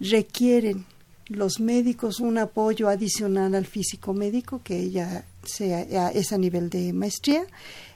[0.00, 0.84] requieren
[1.28, 6.92] los médicos un apoyo adicional al físico médico, que ya sea, es a nivel de
[6.92, 7.46] maestría,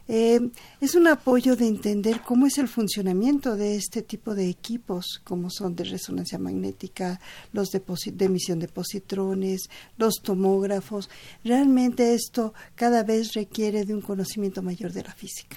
[0.09, 0.41] eh,
[0.81, 5.51] es un apoyo de entender cómo es el funcionamiento de este tipo de equipos, como
[5.51, 7.21] son de resonancia magnética,
[7.53, 7.83] los de
[8.25, 11.11] emisión de positrones, los tomógrafos.
[11.45, 15.57] Realmente esto cada vez requiere de un conocimiento mayor de la física.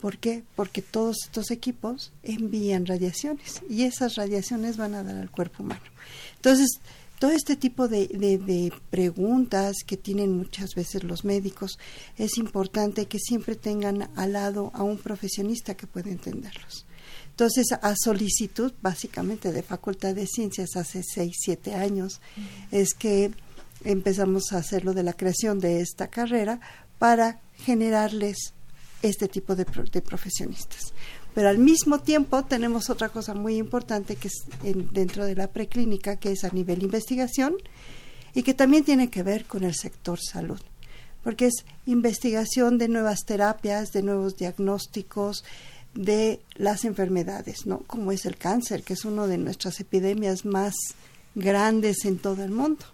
[0.00, 0.44] ¿Por qué?
[0.54, 5.82] Porque todos estos equipos envían radiaciones y esas radiaciones van a dar al cuerpo humano.
[6.36, 6.80] Entonces,
[7.18, 11.78] todo este tipo de, de, preguntas que tienen muchas veces los médicos,
[12.16, 16.86] es importante que siempre tengan al lado a un profesionista que pueda entenderlos.
[17.30, 22.20] Entonces, a solicitud básicamente de Facultad de Ciencias hace seis, siete años,
[22.70, 23.32] es que
[23.84, 26.60] empezamos a hacerlo de la creación de esta carrera
[26.98, 28.54] para generarles
[29.02, 30.92] este tipo de, de profesionistas.
[31.38, 34.42] Pero al mismo tiempo tenemos otra cosa muy importante que es
[34.90, 37.54] dentro de la preclínica, que es a nivel investigación
[38.34, 40.58] y que también tiene que ver con el sector salud,
[41.22, 45.44] porque es investigación de nuevas terapias, de nuevos diagnósticos,
[45.94, 47.84] de las enfermedades, ¿no?
[47.86, 50.74] Como es el cáncer, que es una de nuestras epidemias más
[51.36, 52.84] grandes en todo el mundo.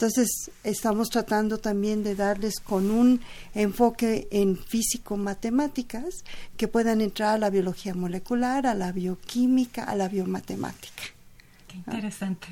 [0.00, 3.20] Entonces, estamos tratando también de darles con un
[3.52, 6.24] enfoque en físico-matemáticas
[6.56, 11.02] que puedan entrar a la biología molecular, a la bioquímica, a la biomatemática.
[11.68, 12.48] Qué interesante.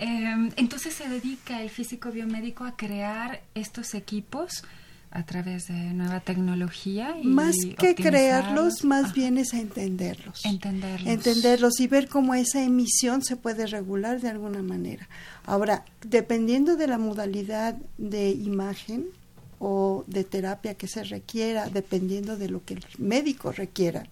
[0.00, 4.64] Em, entonces, se dedica el físico biomédico a crear estos equipos
[5.12, 7.16] a través de nueva tecnología.
[7.20, 10.44] Y más que crearlos, más bien es entenderlos.
[10.44, 11.08] Entenderlos.
[11.08, 15.08] Entenderlos y ver cómo esa emisión se puede regular de alguna manera.
[15.44, 19.06] Ahora, dependiendo de la modalidad de imagen
[19.58, 24.04] o de terapia que se requiera, dependiendo de lo que el médico requiera,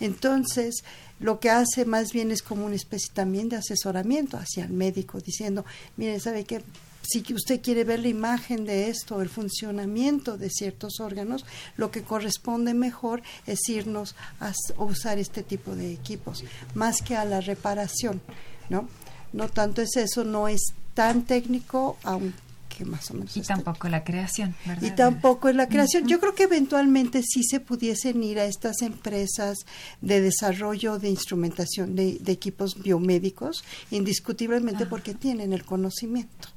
[0.00, 0.82] Entonces,
[1.20, 5.20] lo que hace más bien es como una especie también de asesoramiento hacia el médico,
[5.20, 5.64] diciendo,
[5.96, 6.62] mire, ¿sabe qué?
[7.02, 11.44] Si usted quiere ver la imagen de esto, el funcionamiento de ciertos órganos,
[11.76, 16.44] lo que corresponde mejor es irnos a usar este tipo de equipos,
[16.74, 18.20] más que a la reparación,
[18.68, 18.88] ¿no?
[19.32, 20.60] No tanto es eso, no es
[20.94, 23.36] tan técnico, aunque más o menos.
[23.36, 24.82] Y tampoco la creación, ¿verdad?
[24.82, 26.06] Y tampoco es la creación.
[26.06, 29.58] Yo creo que eventualmente sí se pudiesen ir a estas empresas
[30.00, 36.48] de desarrollo de instrumentación de, equipos biomédicos, indiscutiblemente porque tienen el conocimiento,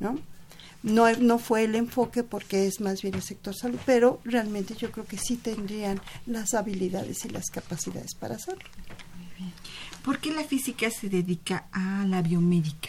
[0.00, 0.18] ¿no?
[0.82, 4.90] No, no fue el enfoque porque es más bien el sector salud, pero realmente yo
[4.90, 8.64] creo que sí tendrían las habilidades y las capacidades para hacerlo.
[10.04, 12.88] ¿Por qué la física se dedica a la biomédica?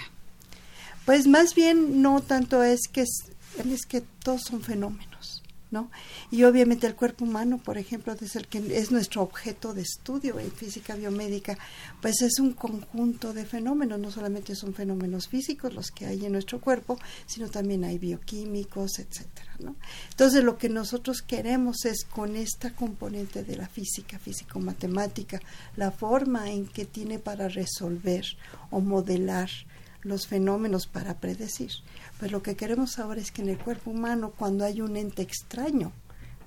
[1.06, 3.24] Pues más bien no tanto es que es,
[3.58, 5.41] es que todos son fenómenos,
[5.72, 5.90] ¿no?
[6.30, 10.40] Y obviamente el cuerpo humano, por ejemplo, es el que es nuestro objeto de estudio
[10.40, 11.58] en física biomédica,
[12.02, 16.34] pues es un conjunto de fenómenos, no solamente son fenómenos físicos los que hay en
[16.34, 19.76] nuestro cuerpo, sino también hay bioquímicos, etcétera, ¿no?
[20.10, 25.42] Entonces lo que nosotros queremos es con esta componente de la física, físico-matemática,
[25.78, 28.26] la forma en que tiene para resolver
[28.70, 29.50] o modelar
[30.04, 31.72] los fenómenos para predecir.
[32.20, 35.22] Pues lo que queremos ahora es que en el cuerpo humano, cuando hay un ente
[35.22, 35.92] extraño,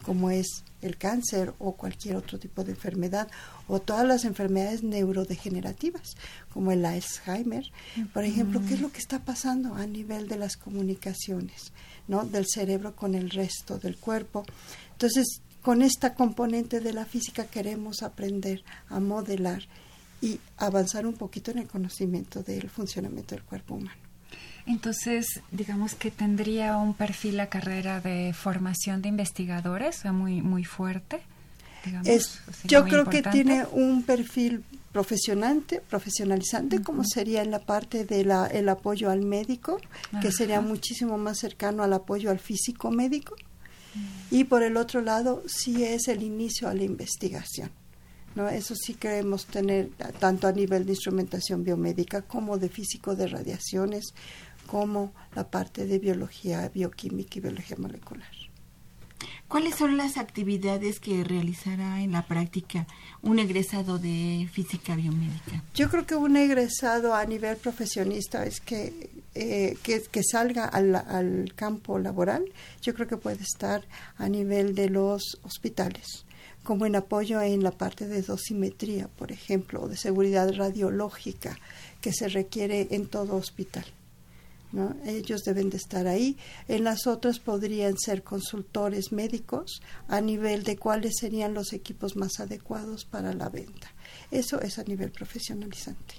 [0.05, 3.29] como es el cáncer o cualquier otro tipo de enfermedad,
[3.69, 6.17] o todas las enfermedades neurodegenerativas,
[6.53, 7.65] como el Alzheimer,
[8.13, 11.73] por ejemplo, ¿qué es lo que está pasando a nivel de las comunicaciones,
[12.07, 12.25] ¿no?
[12.25, 14.45] del cerebro con el resto del cuerpo?
[14.93, 19.63] Entonces, con esta componente de la física queremos aprender a modelar
[20.25, 24.01] y avanzar un poquito en el conocimiento del funcionamiento del cuerpo humano.
[24.67, 31.21] Entonces, digamos que tendría un perfil la carrera de formación de investigadores, muy, muy fuerte.
[32.07, 38.31] es, yo creo que tiene un perfil profesionante, profesionalizante, como sería en la parte del
[38.51, 39.79] el apoyo al médico,
[40.23, 43.37] que sería muchísimo más cercano al apoyo al físico médico.
[44.31, 47.71] Y por el otro lado, sí es el inicio a la investigación.
[48.35, 48.49] ¿No?
[48.49, 54.15] Eso sí queremos tener tanto a nivel de instrumentación biomédica como de físico de radiaciones,
[54.67, 58.29] como la parte de biología bioquímica y biología molecular.
[59.49, 62.87] ¿Cuáles son las actividades que realizará en la práctica
[63.23, 65.63] un egresado de física biomédica?
[65.75, 70.97] Yo creo que un egresado a nivel profesionista es que, eh, que, que, salga al,
[70.97, 72.45] al campo laboral.
[72.83, 73.85] Yo creo que puede estar
[74.17, 76.24] a nivel de los hospitales
[76.65, 81.57] como en apoyo en la parte de dosimetría, por ejemplo, o de seguridad radiológica
[82.01, 83.85] que se requiere en todo hospital.
[84.73, 84.97] ¿no?
[85.05, 86.37] Ellos deben de estar ahí.
[86.67, 92.41] En las otras podrían ser consultores médicos a nivel de cuáles serían los equipos más
[92.41, 93.93] adecuados para la venta.
[94.31, 96.17] Eso es a nivel profesionalizante.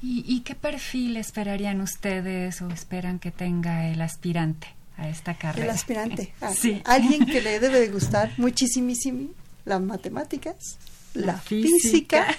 [0.00, 4.77] ¿Y, ¿Y qué perfil esperarían ustedes o esperan que tenga el aspirante?
[4.98, 5.64] A esta carrera.
[5.64, 6.34] El aspirante.
[6.40, 6.82] Ah, sí.
[6.84, 8.92] Alguien que le debe de gustar muchísimo
[9.64, 10.78] las matemáticas,
[11.14, 12.36] la, física.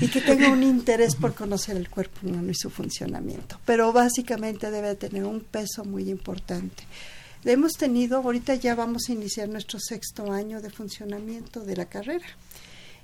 [0.00, 3.58] y que tenga un interés por conocer el cuerpo humano y su funcionamiento.
[3.64, 6.84] Pero básicamente debe tener un peso muy importante.
[7.44, 12.26] Hemos tenido, ahorita ya vamos a iniciar nuestro sexto año de funcionamiento de la carrera.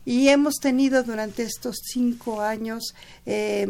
[0.04, 2.94] Y hemos tenido durante estos cinco años
[3.24, 3.66] eh,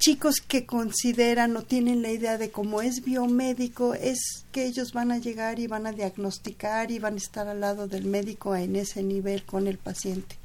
[0.00, 5.12] chicos que consideran o tienen la idea de cómo es biomédico, es que ellos van
[5.12, 8.76] a llegar y van a diagnosticar y van a estar al lado del médico en
[8.76, 10.36] ese nivel con el paciente.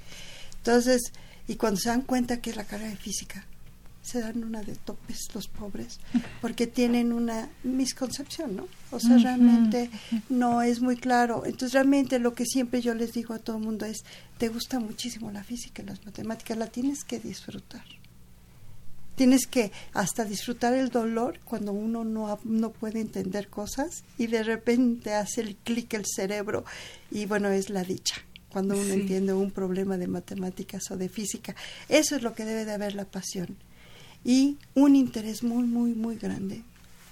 [0.58, 1.14] Entonces,
[1.48, 3.46] y cuando se dan cuenta que es la carrera de física,
[4.02, 6.02] se dan una de topes los pobres,
[6.42, 8.68] porque tienen una misconcepción, ¿no?
[8.92, 9.90] O sea, realmente
[10.28, 11.44] no es muy claro.
[11.46, 14.04] Entonces, realmente lo que siempre yo les digo a todo el mundo es,
[14.38, 17.86] te gusta muchísimo la física y las matemáticas, la tienes que disfrutar.
[19.16, 24.44] Tienes que hasta disfrutar el dolor cuando uno no, no puede entender cosas y de
[24.44, 26.66] repente hace el clic el cerebro
[27.12, 28.16] y bueno, es la dicha
[28.50, 31.56] cuando uno entiende un problema de matemáticas o de física.
[31.90, 33.58] Eso es lo que debe de haber la pasión
[34.24, 36.64] y un interés muy, muy, muy grande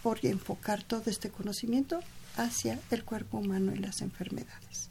[0.01, 1.99] por enfocar todo este conocimiento
[2.37, 4.89] hacia el cuerpo humano y las enfermedades,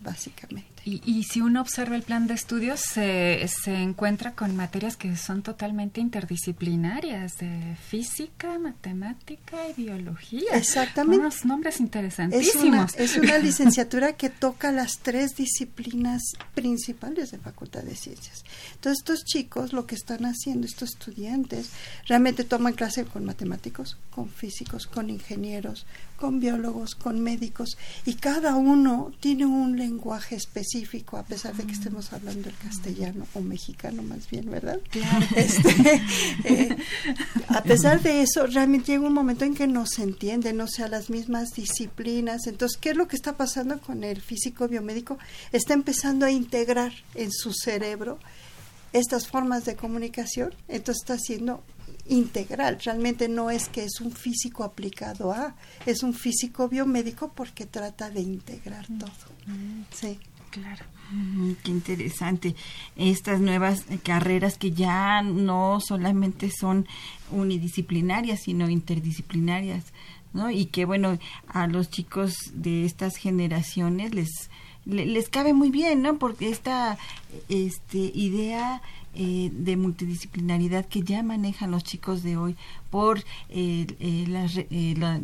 [0.00, 0.75] básicamente.
[0.88, 5.42] Y, si uno observa el plan de estudios, se, se encuentra con materias que son
[5.42, 10.52] totalmente interdisciplinarias, de física, matemática y biología.
[10.54, 11.18] Exactamente.
[11.18, 12.94] Unos nombres interesantísimos.
[12.94, 16.22] Es una, licenciatura que toca las tres disciplinas
[16.54, 18.44] principales de Facultad de Ciencias.
[18.74, 21.70] Entonces, estos chicos lo que están haciendo, estos estudiantes,
[22.06, 25.84] realmente toman clase con matemáticos, con físicos, con ingenieros,
[26.16, 31.64] con biólogos, con médicos, y cada uno tiene un lenguaje específico específico, a pesar de
[31.64, 34.80] que estemos hablando el castellano o mexicano más bien, ¿verdad?
[34.90, 35.26] Claro.
[35.36, 36.02] Este,
[36.44, 36.76] eh,
[37.48, 40.88] a pesar de eso, realmente llega un momento en que no se entiende, no sea
[40.88, 42.46] las mismas disciplinas.
[42.46, 45.18] Entonces, ¿qué es lo que está pasando con el físico biomédico?
[45.52, 48.18] Está empezando a integrar en su cerebro
[48.92, 51.62] estas formas de comunicación, entonces está siendo
[52.08, 52.78] integral.
[52.82, 55.54] Realmente no es que es un físico aplicado a,
[55.84, 59.10] es un físico biomédico porque trata de integrar todo.
[59.92, 60.18] Sí.
[60.56, 60.84] Claro.
[61.62, 62.56] Qué interesante.
[62.96, 66.86] Estas nuevas carreras que ya no solamente son
[67.30, 69.84] unidisciplinarias, sino interdisciplinarias,
[70.32, 70.50] ¿no?
[70.50, 74.50] Y que, bueno, a los chicos de estas generaciones les
[74.86, 76.16] les cabe muy bien, ¿no?
[76.18, 76.96] Porque esta
[77.48, 78.82] este, idea
[79.16, 82.54] eh, de multidisciplinaridad que ya manejan los chicos de hoy
[82.90, 85.20] por eh, eh, la,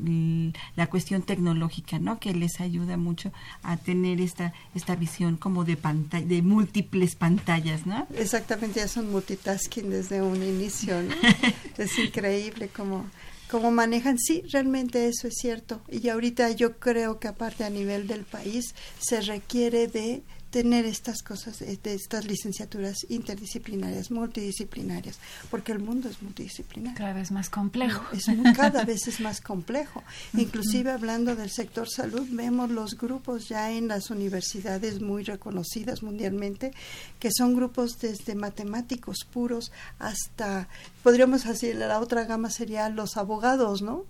[0.77, 2.19] la, cuestión tecnológica, ¿no?
[2.19, 3.33] Que les ayuda mucho
[3.63, 8.07] a tener esta esta visión como de pantalla, de múltiples pantallas, ¿no?
[8.17, 11.15] Exactamente, ya son multitasking desde un inicio, ¿no?
[11.79, 13.05] es increíble como
[13.53, 14.19] cómo manejan.
[14.19, 15.83] Sí, realmente eso es cierto.
[15.91, 20.23] Y ahorita yo creo que aparte a nivel del país se requiere de
[20.53, 25.19] tener estas cosas, de estas licenciaturas interdisciplinarias, multidisciplinarias,
[25.51, 26.97] porque el mundo es multidisciplinario.
[26.97, 28.05] Cada vez más complejo.
[28.13, 30.03] Es, cada vez es más complejo.
[30.35, 36.73] Inclusive hablando del sector salud, vemos los grupos ya en las universidades muy reconocidas mundialmente,
[37.19, 40.69] que son grupos desde matemáticos puros hasta,
[41.03, 44.05] podríamos decir, la otra gama sería los abogados, ¿no?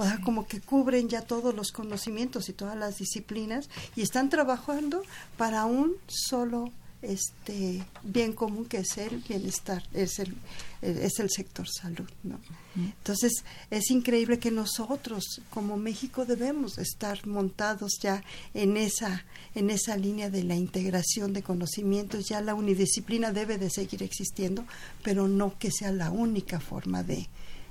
[0.00, 4.30] O sea, como que cubren ya todos los conocimientos y todas las disciplinas y están
[4.30, 5.02] trabajando
[5.36, 6.72] para un solo
[7.02, 10.34] este bien común que es el bienestar, es el,
[10.82, 12.38] es el sector salud, ¿no?
[12.76, 18.22] Entonces, es increíble que nosotros como México debemos estar montados ya
[18.54, 19.24] en esa
[19.54, 24.64] en esa línea de la integración de conocimientos, ya la unidisciplina debe de seguir existiendo,
[25.02, 27.28] pero no que sea la única forma de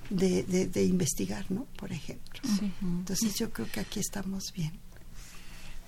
[0.10, 1.66] de, de, investigar, ¿no?
[1.78, 2.42] Por ejemplo.
[2.82, 4.72] Entonces yo creo que aquí estamos bien.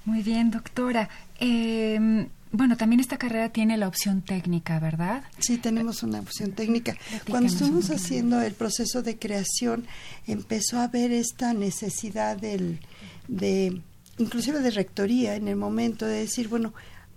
[0.06, 1.10] Muy bien, doctora.
[1.40, 5.24] Eh, bueno, también esta carrera tiene la opción técnica, ¿verdad?
[5.40, 6.98] Sí, tenemos una opción técnica.
[7.30, 9.86] Cuando estuvimos haciendo el proceso de creación,
[10.28, 12.82] empezó a haber esta necesidad del,
[13.30, 13.82] de,
[14.18, 16.74] inclusive de rectoría en el momento de decir, bueno,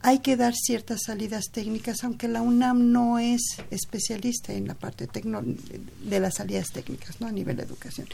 [0.06, 5.08] hay que dar ciertas salidas técnicas, aunque la UNAM no es especialista en la parte
[5.08, 7.26] de las salidas técnicas, ¿no?
[7.26, 8.06] A nivel de educación.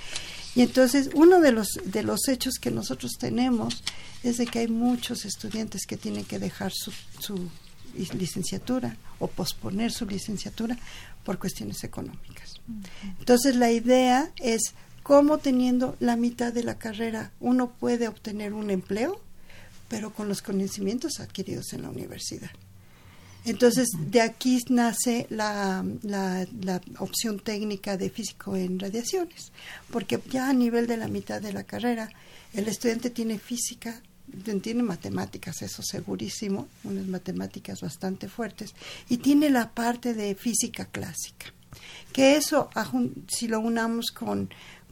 [0.55, 3.83] Y entonces, uno de los, de los hechos que nosotros tenemos
[4.23, 7.51] es de que hay muchos estudiantes que tienen que dejar su, su
[8.17, 10.79] licenciatura o posponer su licenciatura
[11.25, 12.61] por cuestiones económicas.
[13.19, 18.71] Entonces, la idea es cómo teniendo la mitad de la carrera uno puede obtener un
[18.71, 19.21] empleo
[19.91, 22.51] pero con los conocimientos adquiridos en la universidad.
[23.45, 29.51] Entonces, de aquí nace la, la, opción técnica de físico en radiaciones,
[29.91, 32.11] porque ya a nivel de la mitad de la carrera,
[32.53, 34.01] el estudiante tiene física,
[34.63, 38.75] tiene matemáticas, eso segurísimo, unas matemáticas bastante fuertes,
[39.09, 41.47] y tiene la parte de física clásica,
[42.13, 42.71] que eso,
[43.27, 44.51] si lo unamos con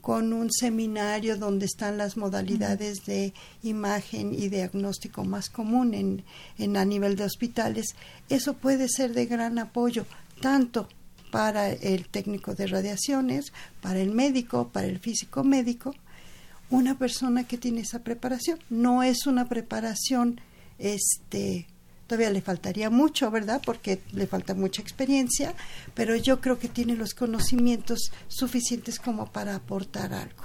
[0.08, 6.24] con un seminario donde están las modalidades de imagen y diagnóstico más común en,
[6.56, 7.94] en a nivel de hospitales,
[8.30, 10.06] eso puede ser de gran apoyo
[10.40, 10.88] tanto
[11.30, 13.52] para el técnico de radiaciones,
[13.82, 15.94] para el médico, para el físico médico,
[16.70, 18.60] una persona que tiene esa preparación.
[18.70, 20.40] No es una preparación
[20.78, 21.66] este
[22.08, 23.60] Todavía le faltaría mucho, ¿verdad?
[23.64, 25.54] Porque le falta mucha experiencia,
[25.94, 30.44] pero yo creo que tiene los conocimientos suficientes como para aportar algo.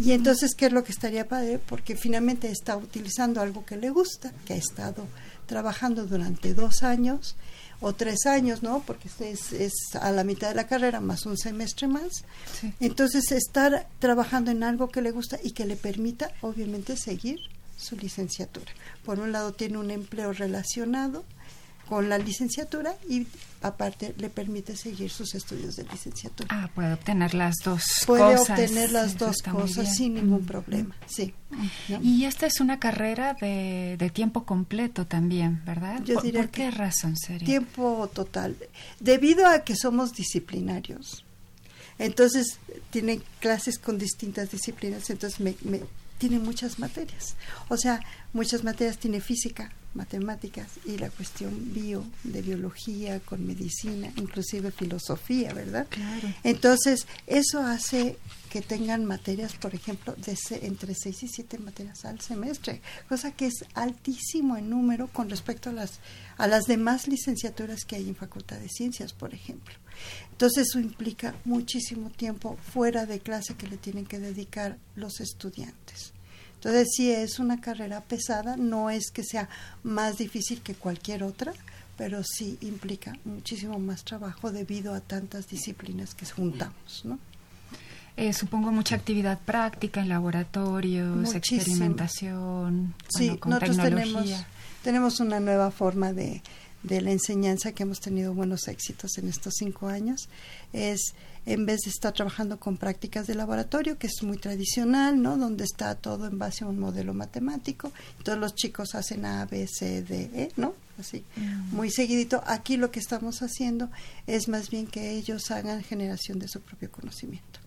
[0.00, 1.60] Y entonces, ¿qué es lo que estaría padre?
[1.64, 5.06] Porque finalmente está utilizando algo que le gusta, que ha estado
[5.46, 7.36] trabajando durante dos años
[7.80, 8.82] o tres años, ¿no?
[8.84, 12.24] Porque es, es a la mitad de la carrera más un semestre más.
[12.80, 17.38] Entonces, estar trabajando en algo que le gusta y que le permita, obviamente, seguir
[17.80, 18.70] su licenciatura.
[19.04, 21.24] Por un lado tiene un empleo relacionado
[21.90, 23.26] con la licenciatura y
[23.62, 26.48] aparte le permite seguir sus estudios de licenciatura.
[26.48, 28.46] Ah, puede obtener las dos puede cosas.
[28.46, 31.34] Puede obtener las dos cosas sin ningún problema, sí.
[32.00, 36.00] Y esta es una carrera de, de tiempo completo también, ¿verdad?
[36.04, 37.44] Yo ¿Por, qué razón sería?
[37.44, 38.56] Tiempo total.
[39.00, 41.24] Debido a que somos disciplinarios,
[41.98, 42.60] entonces
[42.90, 45.80] tiene clases con distintas disciplinas, entonces me, me
[46.20, 47.34] tiene muchas materias.
[47.68, 48.00] O sea,
[48.34, 55.52] muchas materias tiene física, matemáticas y la cuestión bio, de biología, con medicina, inclusive filosofía,
[55.52, 55.86] ¿verdad?
[55.90, 56.28] Claro.
[56.44, 58.16] Entonces, eso hace
[58.50, 63.46] que tengan materias, por ejemplo, de entre 6 y 7 materias al semestre, cosa que
[63.46, 66.00] es altísimo en número con respecto a las,
[66.36, 69.74] a las demás licenciaturas que hay en Facultad de Ciencias, por ejemplo.
[70.32, 76.12] Entonces, eso implica muchísimo tiempo fuera de clase que le tienen que dedicar los estudiantes.
[76.60, 79.48] Entonces, sí es una carrera pesada, no es que sea
[79.82, 81.54] más difícil que cualquier otra,
[81.96, 87.18] pero sí implica muchísimo más trabajo debido a tantas disciplinas que juntamos, ¿no?
[88.16, 91.60] Eh, supongo mucha actividad práctica en laboratorios, Muchísimo.
[91.62, 94.12] experimentación, Sí, bueno, con nosotros tecnología.
[94.22, 94.46] tenemos,
[94.82, 96.42] tenemos una nueva forma de,
[96.82, 100.28] de la enseñanza que hemos tenido buenos éxitos en estos cinco años.
[100.74, 101.14] Es
[101.46, 105.36] en vez de estar trabajando con prácticas de laboratorio, que es muy tradicional, ¿no?
[105.36, 107.92] Donde está todo en base a un modelo matemático.
[108.22, 110.74] Todos los chicos hacen A, B, C, D, E, ¿no?
[110.98, 111.24] Así,
[111.72, 112.42] muy seguidito.
[112.46, 113.90] Aquí lo que estamos haciendo
[114.26, 117.60] es más bien que ellos hagan generación de su propio conocimiento.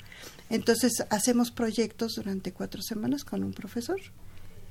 [0.49, 3.99] Entonces, hacemos proyectos durante cuatro semanas con un profesor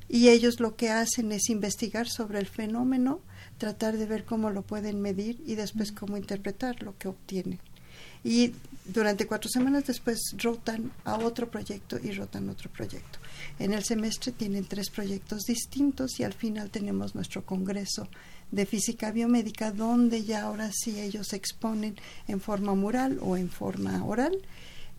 [0.09, 3.21] y ellos lo que hacen es investigar sobre el fenómeno,
[3.59, 7.59] tratar de ver cómo lo pueden medir y después cómo interpretar lo que obtienen.
[8.23, 8.53] Y
[8.85, 13.19] durante cuatro semanas después rotan a otro proyecto y rotan otro proyecto.
[13.59, 18.09] En el semestre tienen tres proyectos distintos y al final tenemos nuestro congreso
[18.51, 21.97] de física biomédica donde ya ahora sí ellos exponen
[22.29, 24.37] en forma mural o en forma oral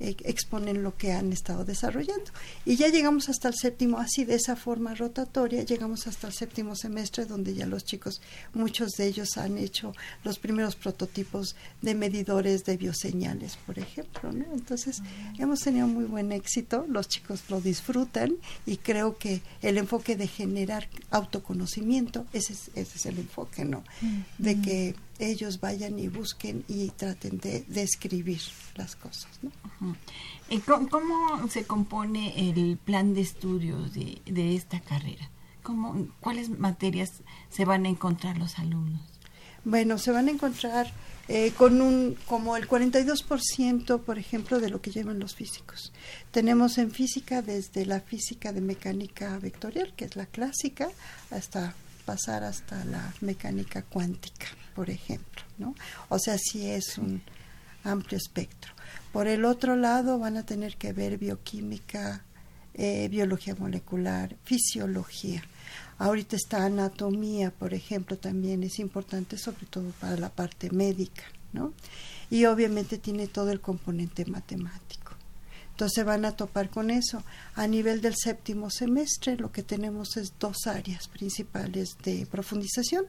[0.03, 2.29] eh, exponen lo que han estado desarrollando.
[2.65, 6.75] Y ya llegamos hasta el séptimo, así de esa forma rotatoria, llegamos hasta el séptimo
[6.75, 8.21] semestre donde ya los chicos,
[8.53, 9.93] muchos de ellos han hecho
[10.25, 14.33] los primeros prototipos de medidores de bioseñales, por ejemplo.
[14.33, 14.43] ¿no?
[14.53, 15.01] Entonces,
[15.39, 18.35] hemos tenido muy buen éxito, los chicos lo disfrutan
[18.65, 23.85] y creo que el enfoque de generar autoconocimiento, ese es, ese es el enfoque, ¿no?
[24.37, 28.41] De que ellos vayan y busquen y traten de, de escribir
[28.75, 29.51] las cosas, ¿no?
[29.81, 29.95] Ujú.
[30.49, 35.29] Eh, ¿Cómo, cómo se compone el plan de estudios de, de esta carrera?
[35.61, 37.11] ¿Cómo, ¿Cuáles materias
[37.49, 39.01] se van a encontrar los alumnos?
[39.65, 40.91] Bueno, se van a encontrar
[41.29, 45.93] eh, con un como el 42%, por ejemplo, de lo que llevan los físicos.
[46.31, 50.89] Tenemos en física desde la física de mecánica vectorial, que es la clásica,
[51.31, 55.75] hasta pasar hasta la mecánica cuántica, por ejemplo, ¿no?
[56.09, 57.21] O sea, sí es un
[57.83, 58.73] amplio espectro.
[59.11, 62.23] Por el otro lado, van a tener que ver bioquímica,
[62.73, 65.43] eh, biología molecular, fisiología.
[65.99, 71.73] Ahorita está anatomía, por ejemplo, también es importante, sobre todo para la parte médica, ¿no?
[72.29, 75.13] Y obviamente tiene todo el componente matemático.
[75.73, 77.23] Entonces van a topar con eso.
[77.55, 83.05] A nivel del séptimo semestre, lo que tenemos es dos áreas principales de profundización.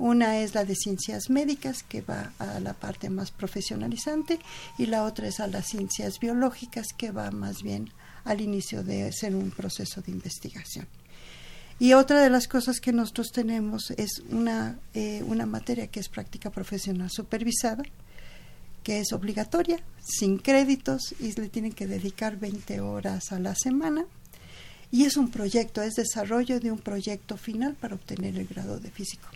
[0.00, 4.38] Una es la de ciencias médicas, que va a la parte más profesionalizante,
[4.78, 7.90] y la otra es a las ciencias biológicas, que va más bien
[8.24, 10.86] al inicio de ser un proceso de investigación.
[11.78, 16.08] Y otra de las cosas que nosotros tenemos es una, eh, una materia que es
[16.08, 17.82] práctica profesional supervisada,
[18.82, 24.06] que es obligatoria, sin créditos, y le tienen que dedicar 20 horas a la semana.
[24.90, 28.90] Y es un proyecto, es desarrollo de un proyecto final para obtener el grado de
[28.90, 29.28] físico.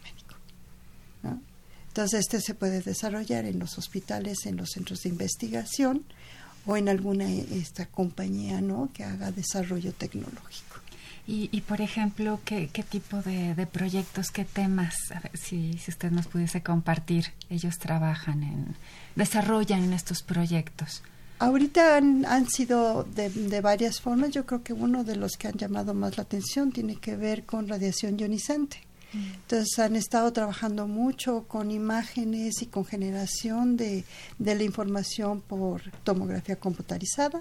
[1.25, 1.41] ¿No?
[1.89, 6.05] Entonces, este se puede desarrollar en los hospitales, en los centros de investigación
[6.66, 8.91] o en alguna esta compañía ¿no?
[8.93, 10.75] que haga desarrollo tecnológico.
[11.27, 14.95] Y, y por ejemplo, ¿qué, qué tipo de, de proyectos, qué temas,
[15.35, 18.77] si, si usted nos pudiese compartir, ellos trabajan en,
[19.14, 21.03] desarrollan en estos proyectos?
[21.39, 24.33] Ahorita han, han sido de, de, varias formas.
[24.33, 27.45] Yo creo que uno de los que han llamado más la atención tiene que ver
[27.45, 28.83] con radiación ionizante.
[29.15, 34.05] Entonces han estado trabajando mucho con imágenes y con generación de,
[34.39, 37.41] de la información por tomografía computarizada,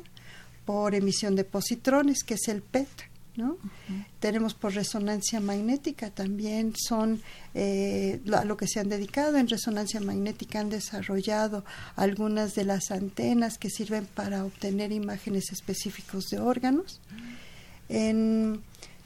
[0.66, 2.88] por emisión de positrones, que es el PET.
[3.36, 3.54] ¿no?
[3.54, 4.06] Uh -huh.
[4.20, 7.22] Tenemos por resonancia magnética también, son
[7.56, 11.66] eh, lo, a lo que se han dedicado en resonancia magnética, han desarrollado
[11.96, 17.02] algunas de las antenas que sirven para obtener imágenes específicos de órganos.
[17.90, 18.62] En,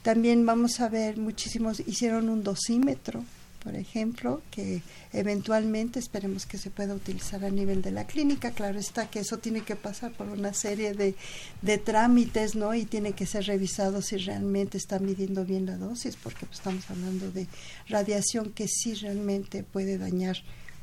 [0.08, 3.26] también vamos a ver muchísimos, hicieron un dosímetro,
[3.62, 4.80] por ejemplo, que
[5.12, 8.52] eventualmente esperemos que se pueda utilizar a nivel de la clínica.
[8.52, 11.14] Claro está que eso tiene que pasar por una serie de,
[11.60, 12.72] de trámites, ¿no?
[12.74, 16.88] Y tiene que ser revisado si realmente está midiendo bien la dosis, porque pues, estamos
[16.88, 17.46] hablando de
[17.90, 20.38] radiación que sí realmente puede dañar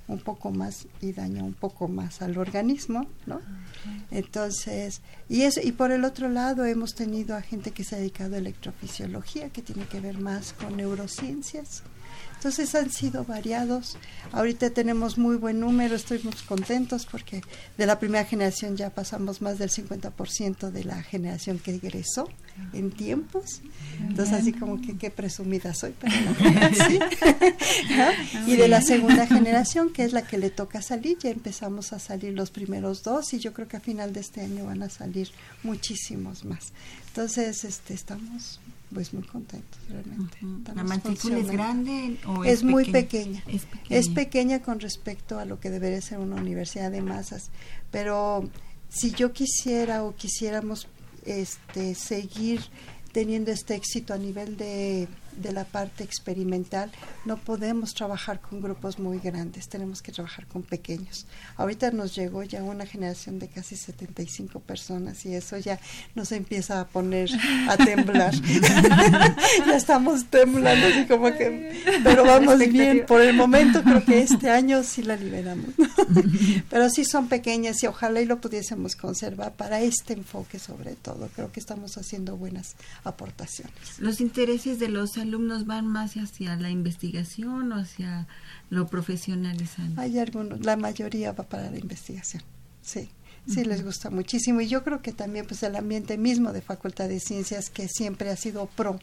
[0.08, 3.36] un poco más y daña un poco más al organismo, ¿no?
[3.36, 4.20] Okay.
[4.20, 8.00] Entonces, y eso, y por el otro lado hemos tenido a gente que se ha
[8.00, 11.84] dedicado a electrofisiología, que tiene que ver más con neurociencias,
[12.36, 13.98] Entonces han sido variados.
[14.32, 17.42] Ahorita tenemos muy buen número, muy contentos porque
[17.78, 22.30] de la primera generación ya pasamos más del 50% de la generación que egresó
[22.74, 23.62] en tiempos.
[24.00, 25.96] Entonces así como que qué presumida soy.
[26.00, 26.14] Pero
[26.88, 27.00] sí.
[28.48, 32.00] Y de la segunda generación, que es la que le toca salir, ya empezamos a
[32.00, 34.90] salir los primeros dos y yo creo que a final de este año van a
[34.90, 35.30] salir
[35.64, 36.74] muchísimos más.
[37.08, 38.60] Entonces, este, estamos
[38.94, 40.38] pues muy contentos realmente.
[40.76, 43.44] ¿La matrícula es grande o es, muy pequeña?
[43.48, 44.00] Es pequeña.
[44.00, 47.52] Es pequeña con respecto a lo que debería ser una universidad de masas,
[47.92, 48.50] pero
[48.90, 50.88] si yo quisiera o quisiéramos
[51.26, 52.62] este seguir
[53.12, 55.08] teniendo este éxito a nivel de
[55.38, 56.92] de la parte experimental,
[57.26, 61.26] no podemos trabajar con grupos muy grandes, tenemos que trabajar con pequeños.
[61.58, 65.80] Ahorita nos llegó ya una generación de casi 75 personas y eso ya
[66.16, 67.30] nos empieza a poner
[67.70, 68.34] a temblar.
[69.66, 74.50] ya estamos temblando así como que, pero vamos bien, por el momento creo que este
[74.50, 75.70] año sí la liberamos.
[76.70, 81.30] pero sí son pequeñas y ojalá y lo pudiésemos conservar para este enfoque sobre todo.
[81.36, 83.74] Creo que estamos haciendo buenas aportaciones.
[84.00, 88.28] Los intereses de los alumnos van más hacia la investigación o hacia
[88.70, 90.00] lo profesionalizante?
[90.00, 92.44] Hay algunos, la mayoría va para la investigación,
[92.82, 93.10] sí.
[93.48, 94.60] Sí, les gusta muchísimo.
[94.62, 98.32] Y yo creo que también pues el ambiente mismo de Facultad de Ciencias que siempre
[98.32, 99.00] ha sido pro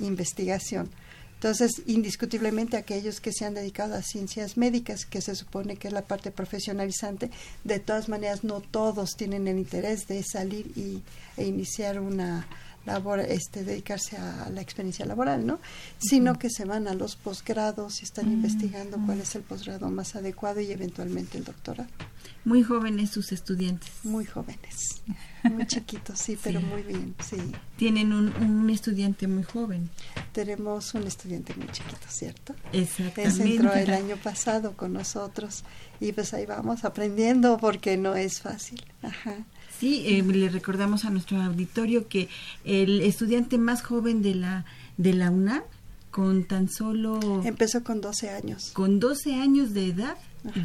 [0.00, 0.90] investigación.
[1.34, 5.92] Entonces, indiscutiblemente aquellos que se han dedicado a ciencias médicas, que se supone que es
[5.92, 7.30] la parte profesionalizante,
[7.64, 11.02] de todas maneras no todos tienen el interés de salir y,
[11.36, 12.46] e iniciar una
[12.86, 15.58] labor, este, dedicarse a la experiencia laboral, ¿no?
[15.98, 20.16] Sino que se van a los posgrados y están investigando cuál es el posgrado más
[20.16, 21.88] adecuado y eventualmente el doctorado.
[22.44, 23.90] Muy jóvenes sus estudiantes.
[24.02, 25.02] Muy jóvenes,
[25.44, 27.36] muy chiquitos, sí, pero muy bien, sí.
[27.76, 29.88] Tienen un, un, estudiante muy joven.
[30.32, 32.54] Tenemos un estudiante muy chiquito, ¿cierto?
[32.72, 33.54] Exactamente.
[33.54, 35.64] entró el año pasado con nosotros
[36.00, 38.84] y pues ahí vamos aprendiendo porque no es fácil.
[39.02, 39.36] Ajá.
[39.78, 42.28] Sí, eh, le recordamos a nuestro auditorio que
[42.64, 44.64] el estudiante más joven de la
[44.96, 45.62] de la UNAM
[46.10, 48.70] con tan solo empezó con 12 años.
[48.72, 50.16] Con 12 años de edad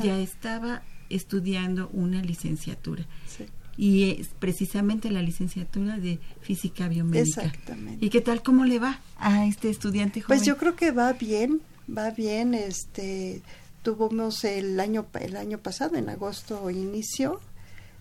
[0.03, 3.05] ya estaba estudiando una licenciatura.
[3.27, 3.45] Sí.
[3.75, 7.43] Y es precisamente la licenciatura de física biomédica.
[7.43, 8.05] Exactamente.
[8.05, 10.37] ¿Y qué tal cómo le va a este estudiante joven?
[10.37, 13.41] Pues yo creo que va bien, va bien, este
[13.81, 17.39] tuvimos el año el año pasado en agosto inicio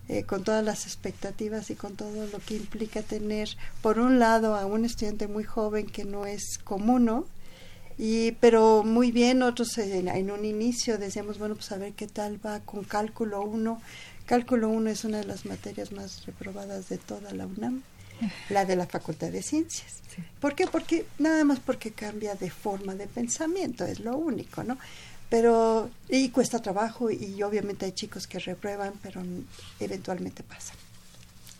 [0.09, 3.47] eh, con todas las expectativas y con todo lo que implica tener,
[3.83, 7.27] por un lado, a un estudiante muy joven que no es común, ¿no?
[7.95, 12.07] Y, pero muy bien, otros en, en, un inicio decíamos, bueno, pues a ver qué
[12.07, 13.79] tal va con cálculo 1.
[14.25, 17.83] Cálculo 1 es una de las materias más reprobadas de toda la UNAM,
[18.49, 20.01] la de la Facultad de Ciencias.
[20.15, 20.23] Sí.
[20.39, 20.65] ¿Por qué?
[20.65, 24.79] Porque nada más porque cambia de forma de pensamiento, es lo único, ¿no?
[25.29, 29.21] Pero y cuesta trabajo y obviamente hay chicos que reprueban, pero
[29.79, 30.75] eventualmente pasan.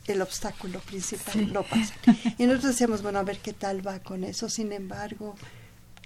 [0.08, 1.46] El obstáculo principal sí.
[1.46, 1.98] lo pasan.
[2.40, 4.50] Y nosotros decíamos, bueno, a ver qué tal va con eso.
[4.50, 5.36] Sin embargo,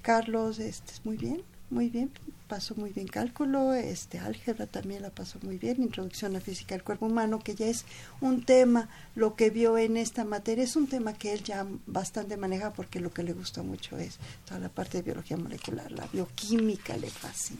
[0.01, 1.41] Carlos, este, muy bien,
[1.73, 2.11] muy bien,
[2.47, 6.83] pasó muy bien cálculo, este álgebra también la pasó muy bien, introducción a física del
[6.83, 7.83] cuerpo humano, que ya es
[8.21, 12.37] un tema, lo que vio en esta materia es un tema que él ya bastante
[12.37, 16.07] maneja porque lo que le gusta mucho es toda la parte de biología molecular, la
[16.07, 17.59] bioquímica le fascina.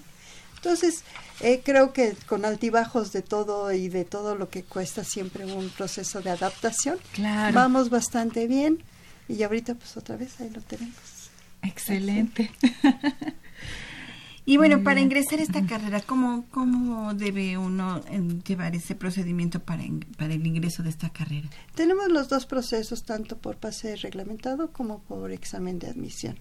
[0.58, 1.04] Entonces,
[1.42, 5.70] eh, creo que con altibajos de todo y de todo lo que cuesta siempre un
[5.70, 7.54] proceso de adaptación, claro.
[7.54, 8.82] vamos bastante bien
[9.28, 10.94] y ahorita pues otra vez ahí lo tenemos.
[11.64, 12.52] Excelente.
[14.46, 18.04] Y bueno, para ingresar a esta carrera, ¿cómo, cómo debe uno
[18.46, 19.84] llevar ese procedimiento para,
[20.18, 21.50] para el ingreso de esta carrera?
[21.76, 26.38] Tenemos los dos procesos, tanto por pase reglamentado como por examen de admisión.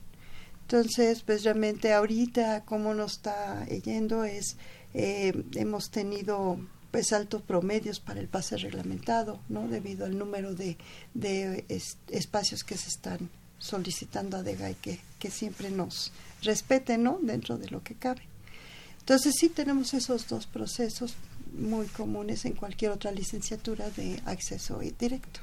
[0.63, 4.57] Entonces, pues realmente ahorita como nos está yendo es,
[4.95, 6.59] eh, hemos tenido
[6.91, 9.69] pues altos promedios para el pase reglamentado, ¿no?
[9.69, 10.77] Debido al número de,
[11.15, 16.13] de es, espacios que se están solicitando a DEGAI que, que siempre nos
[16.43, 17.19] respeten, ¿no?
[17.23, 18.23] Dentro de lo que cabe.
[19.01, 21.15] Entonces sí tenemos esos dos procesos
[21.53, 25.41] muy comunes en cualquier otra licenciatura de acceso directo.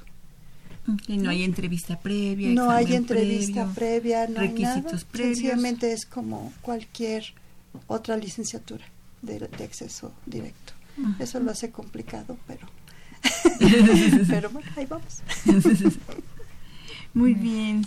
[1.08, 2.50] Y no hay entrevista previa.
[2.50, 5.06] No hay entrevista previo, previa, no requisitos hay nada.
[5.12, 5.38] previos.
[5.38, 7.26] Sencillamente es como cualquier
[7.88, 8.86] otra licenciatura
[9.22, 10.74] de, de acceso directo.
[11.20, 12.68] Eso lo hace complicado, pero
[14.28, 15.22] pero bueno, ahí vamos.
[17.14, 17.86] Muy bien.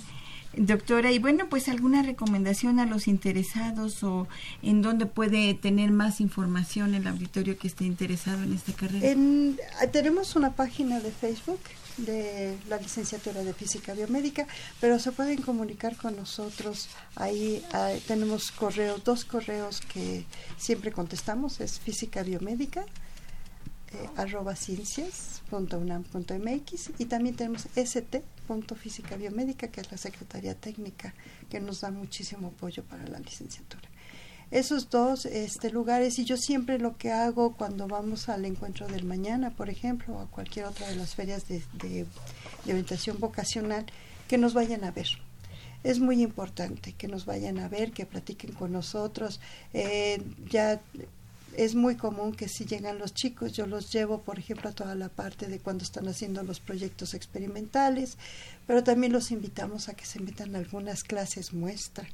[0.57, 4.28] Doctora, y bueno, pues alguna recomendación a los interesados o
[4.62, 9.07] en dónde puede tener más información el auditorio que esté interesado en esta carrera.
[9.07, 9.59] En,
[9.92, 11.61] tenemos una página de Facebook
[11.96, 14.46] de la licenciatura de física biomédica,
[14.80, 16.88] pero se pueden comunicar con nosotros.
[17.16, 17.64] Ahí
[18.07, 20.26] tenemos correos, dos correos que
[20.59, 22.84] siempre contestamos, es física biomédica
[23.92, 27.68] eh, arroba ciencias.unam.mx y también tenemos
[28.49, 31.14] st.física biomédica que es la Secretaría Técnica
[31.49, 33.88] que nos da muchísimo apoyo para la licenciatura
[34.53, 39.05] esos dos este, lugares y yo siempre lo que hago cuando vamos al encuentro del
[39.05, 42.07] mañana, por ejemplo, o a cualquier otra de las ferias de, de,
[42.66, 43.86] orientación vocacional,
[44.28, 45.09] que nos vayan a ver.
[45.84, 49.40] Es muy importante que nos vayan a ver, que platiquen con nosotros.
[49.72, 50.82] Eh, ya
[51.57, 54.94] es muy común que si llegan los chicos, yo los llevo, por ejemplo, a toda
[54.94, 58.16] la parte de cuando están haciendo los proyectos experimentales,
[58.66, 62.07] pero también los invitamos a que se metan a algunas clases muestra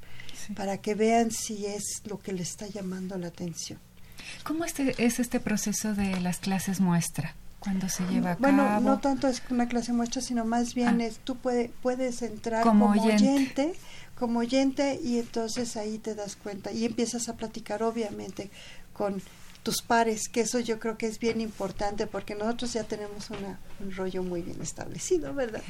[0.55, 3.79] para que vean si es lo que les está llamando la atención.
[4.45, 7.35] ¿Cómo este, es este proceso de las clases muestra?
[7.61, 11.07] cuando se lleva a bueno, no tanto es una clase muestra, sino más bien ah.
[11.07, 13.75] es tú puede, puedes entrar como, oyente.
[14.15, 18.51] como oyente y entonces ahí te das cuenta y empiezas a platicar obviamente
[18.99, 19.23] con
[19.63, 23.61] tus pares, que eso yo creo que es bien importante porque nosotros ya tenemos una,
[23.81, 25.63] un rollo muy bien establecido, ¿verdad?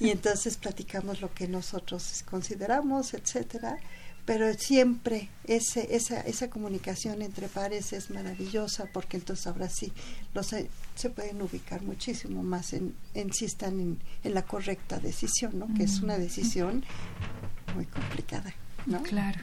[0.00, 3.78] Y entonces platicamos lo que nosotros consideramos, etcétera,
[4.24, 9.92] pero siempre ese, esa, esa comunicación entre pares es maravillosa porque entonces ahora sí
[10.34, 10.54] los,
[10.94, 15.72] se pueden ubicar muchísimo más en, en si están en, en la correcta decisión, ¿no?
[15.74, 16.84] Que es una decisión
[17.74, 18.54] muy complicada,
[18.86, 19.02] ¿no?
[19.02, 19.40] Claro.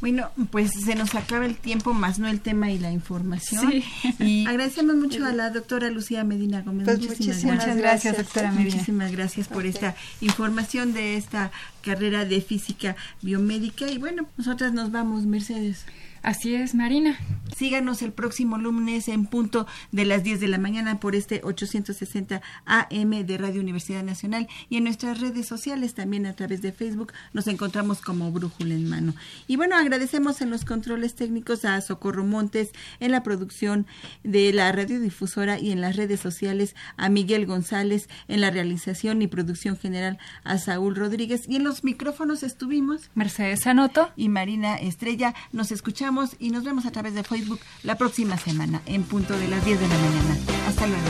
[0.00, 3.82] Bueno, pues se nos acaba el tiempo, más no el tema y la información.
[4.20, 6.84] Y agradecemos mucho a la doctora Lucía Medina Gómez.
[6.84, 8.70] Pues muchísimas, muchas gracias, doctora Medina.
[8.74, 11.50] Muchísimas gracias por esta información de esta
[11.82, 13.90] carrera de física biomédica.
[13.90, 15.84] Y bueno, nosotras nos vamos, Mercedes.
[16.22, 17.18] Así es, Marina.
[17.56, 22.40] Síganos el próximo lunes en punto de las 10 de la mañana por este 860
[22.66, 27.12] AM de Radio Universidad Nacional y en nuestras redes sociales también a través de Facebook
[27.32, 29.14] nos encontramos como Brújula en Mano.
[29.46, 33.86] Y bueno, agradecemos en los controles técnicos a Socorro Montes en la producción
[34.24, 39.26] de la radiodifusora y en las redes sociales a Miguel González en la realización y
[39.26, 45.34] producción general a Saúl Rodríguez y en los micrófonos estuvimos Mercedes Anoto y Marina Estrella.
[45.52, 45.72] Nos
[46.08, 49.64] escuchamos y nos vemos a través de Facebook la próxima semana en punto de las
[49.64, 50.36] 10 de la mañana.
[50.66, 51.02] Hasta luego.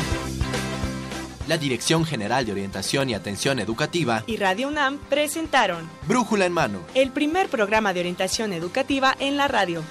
[1.46, 6.80] La Dirección General de Orientación y Atención Educativa y Radio UNAM presentaron Brújula en Mano,
[6.94, 9.82] el primer programa de orientación educativa en la radio.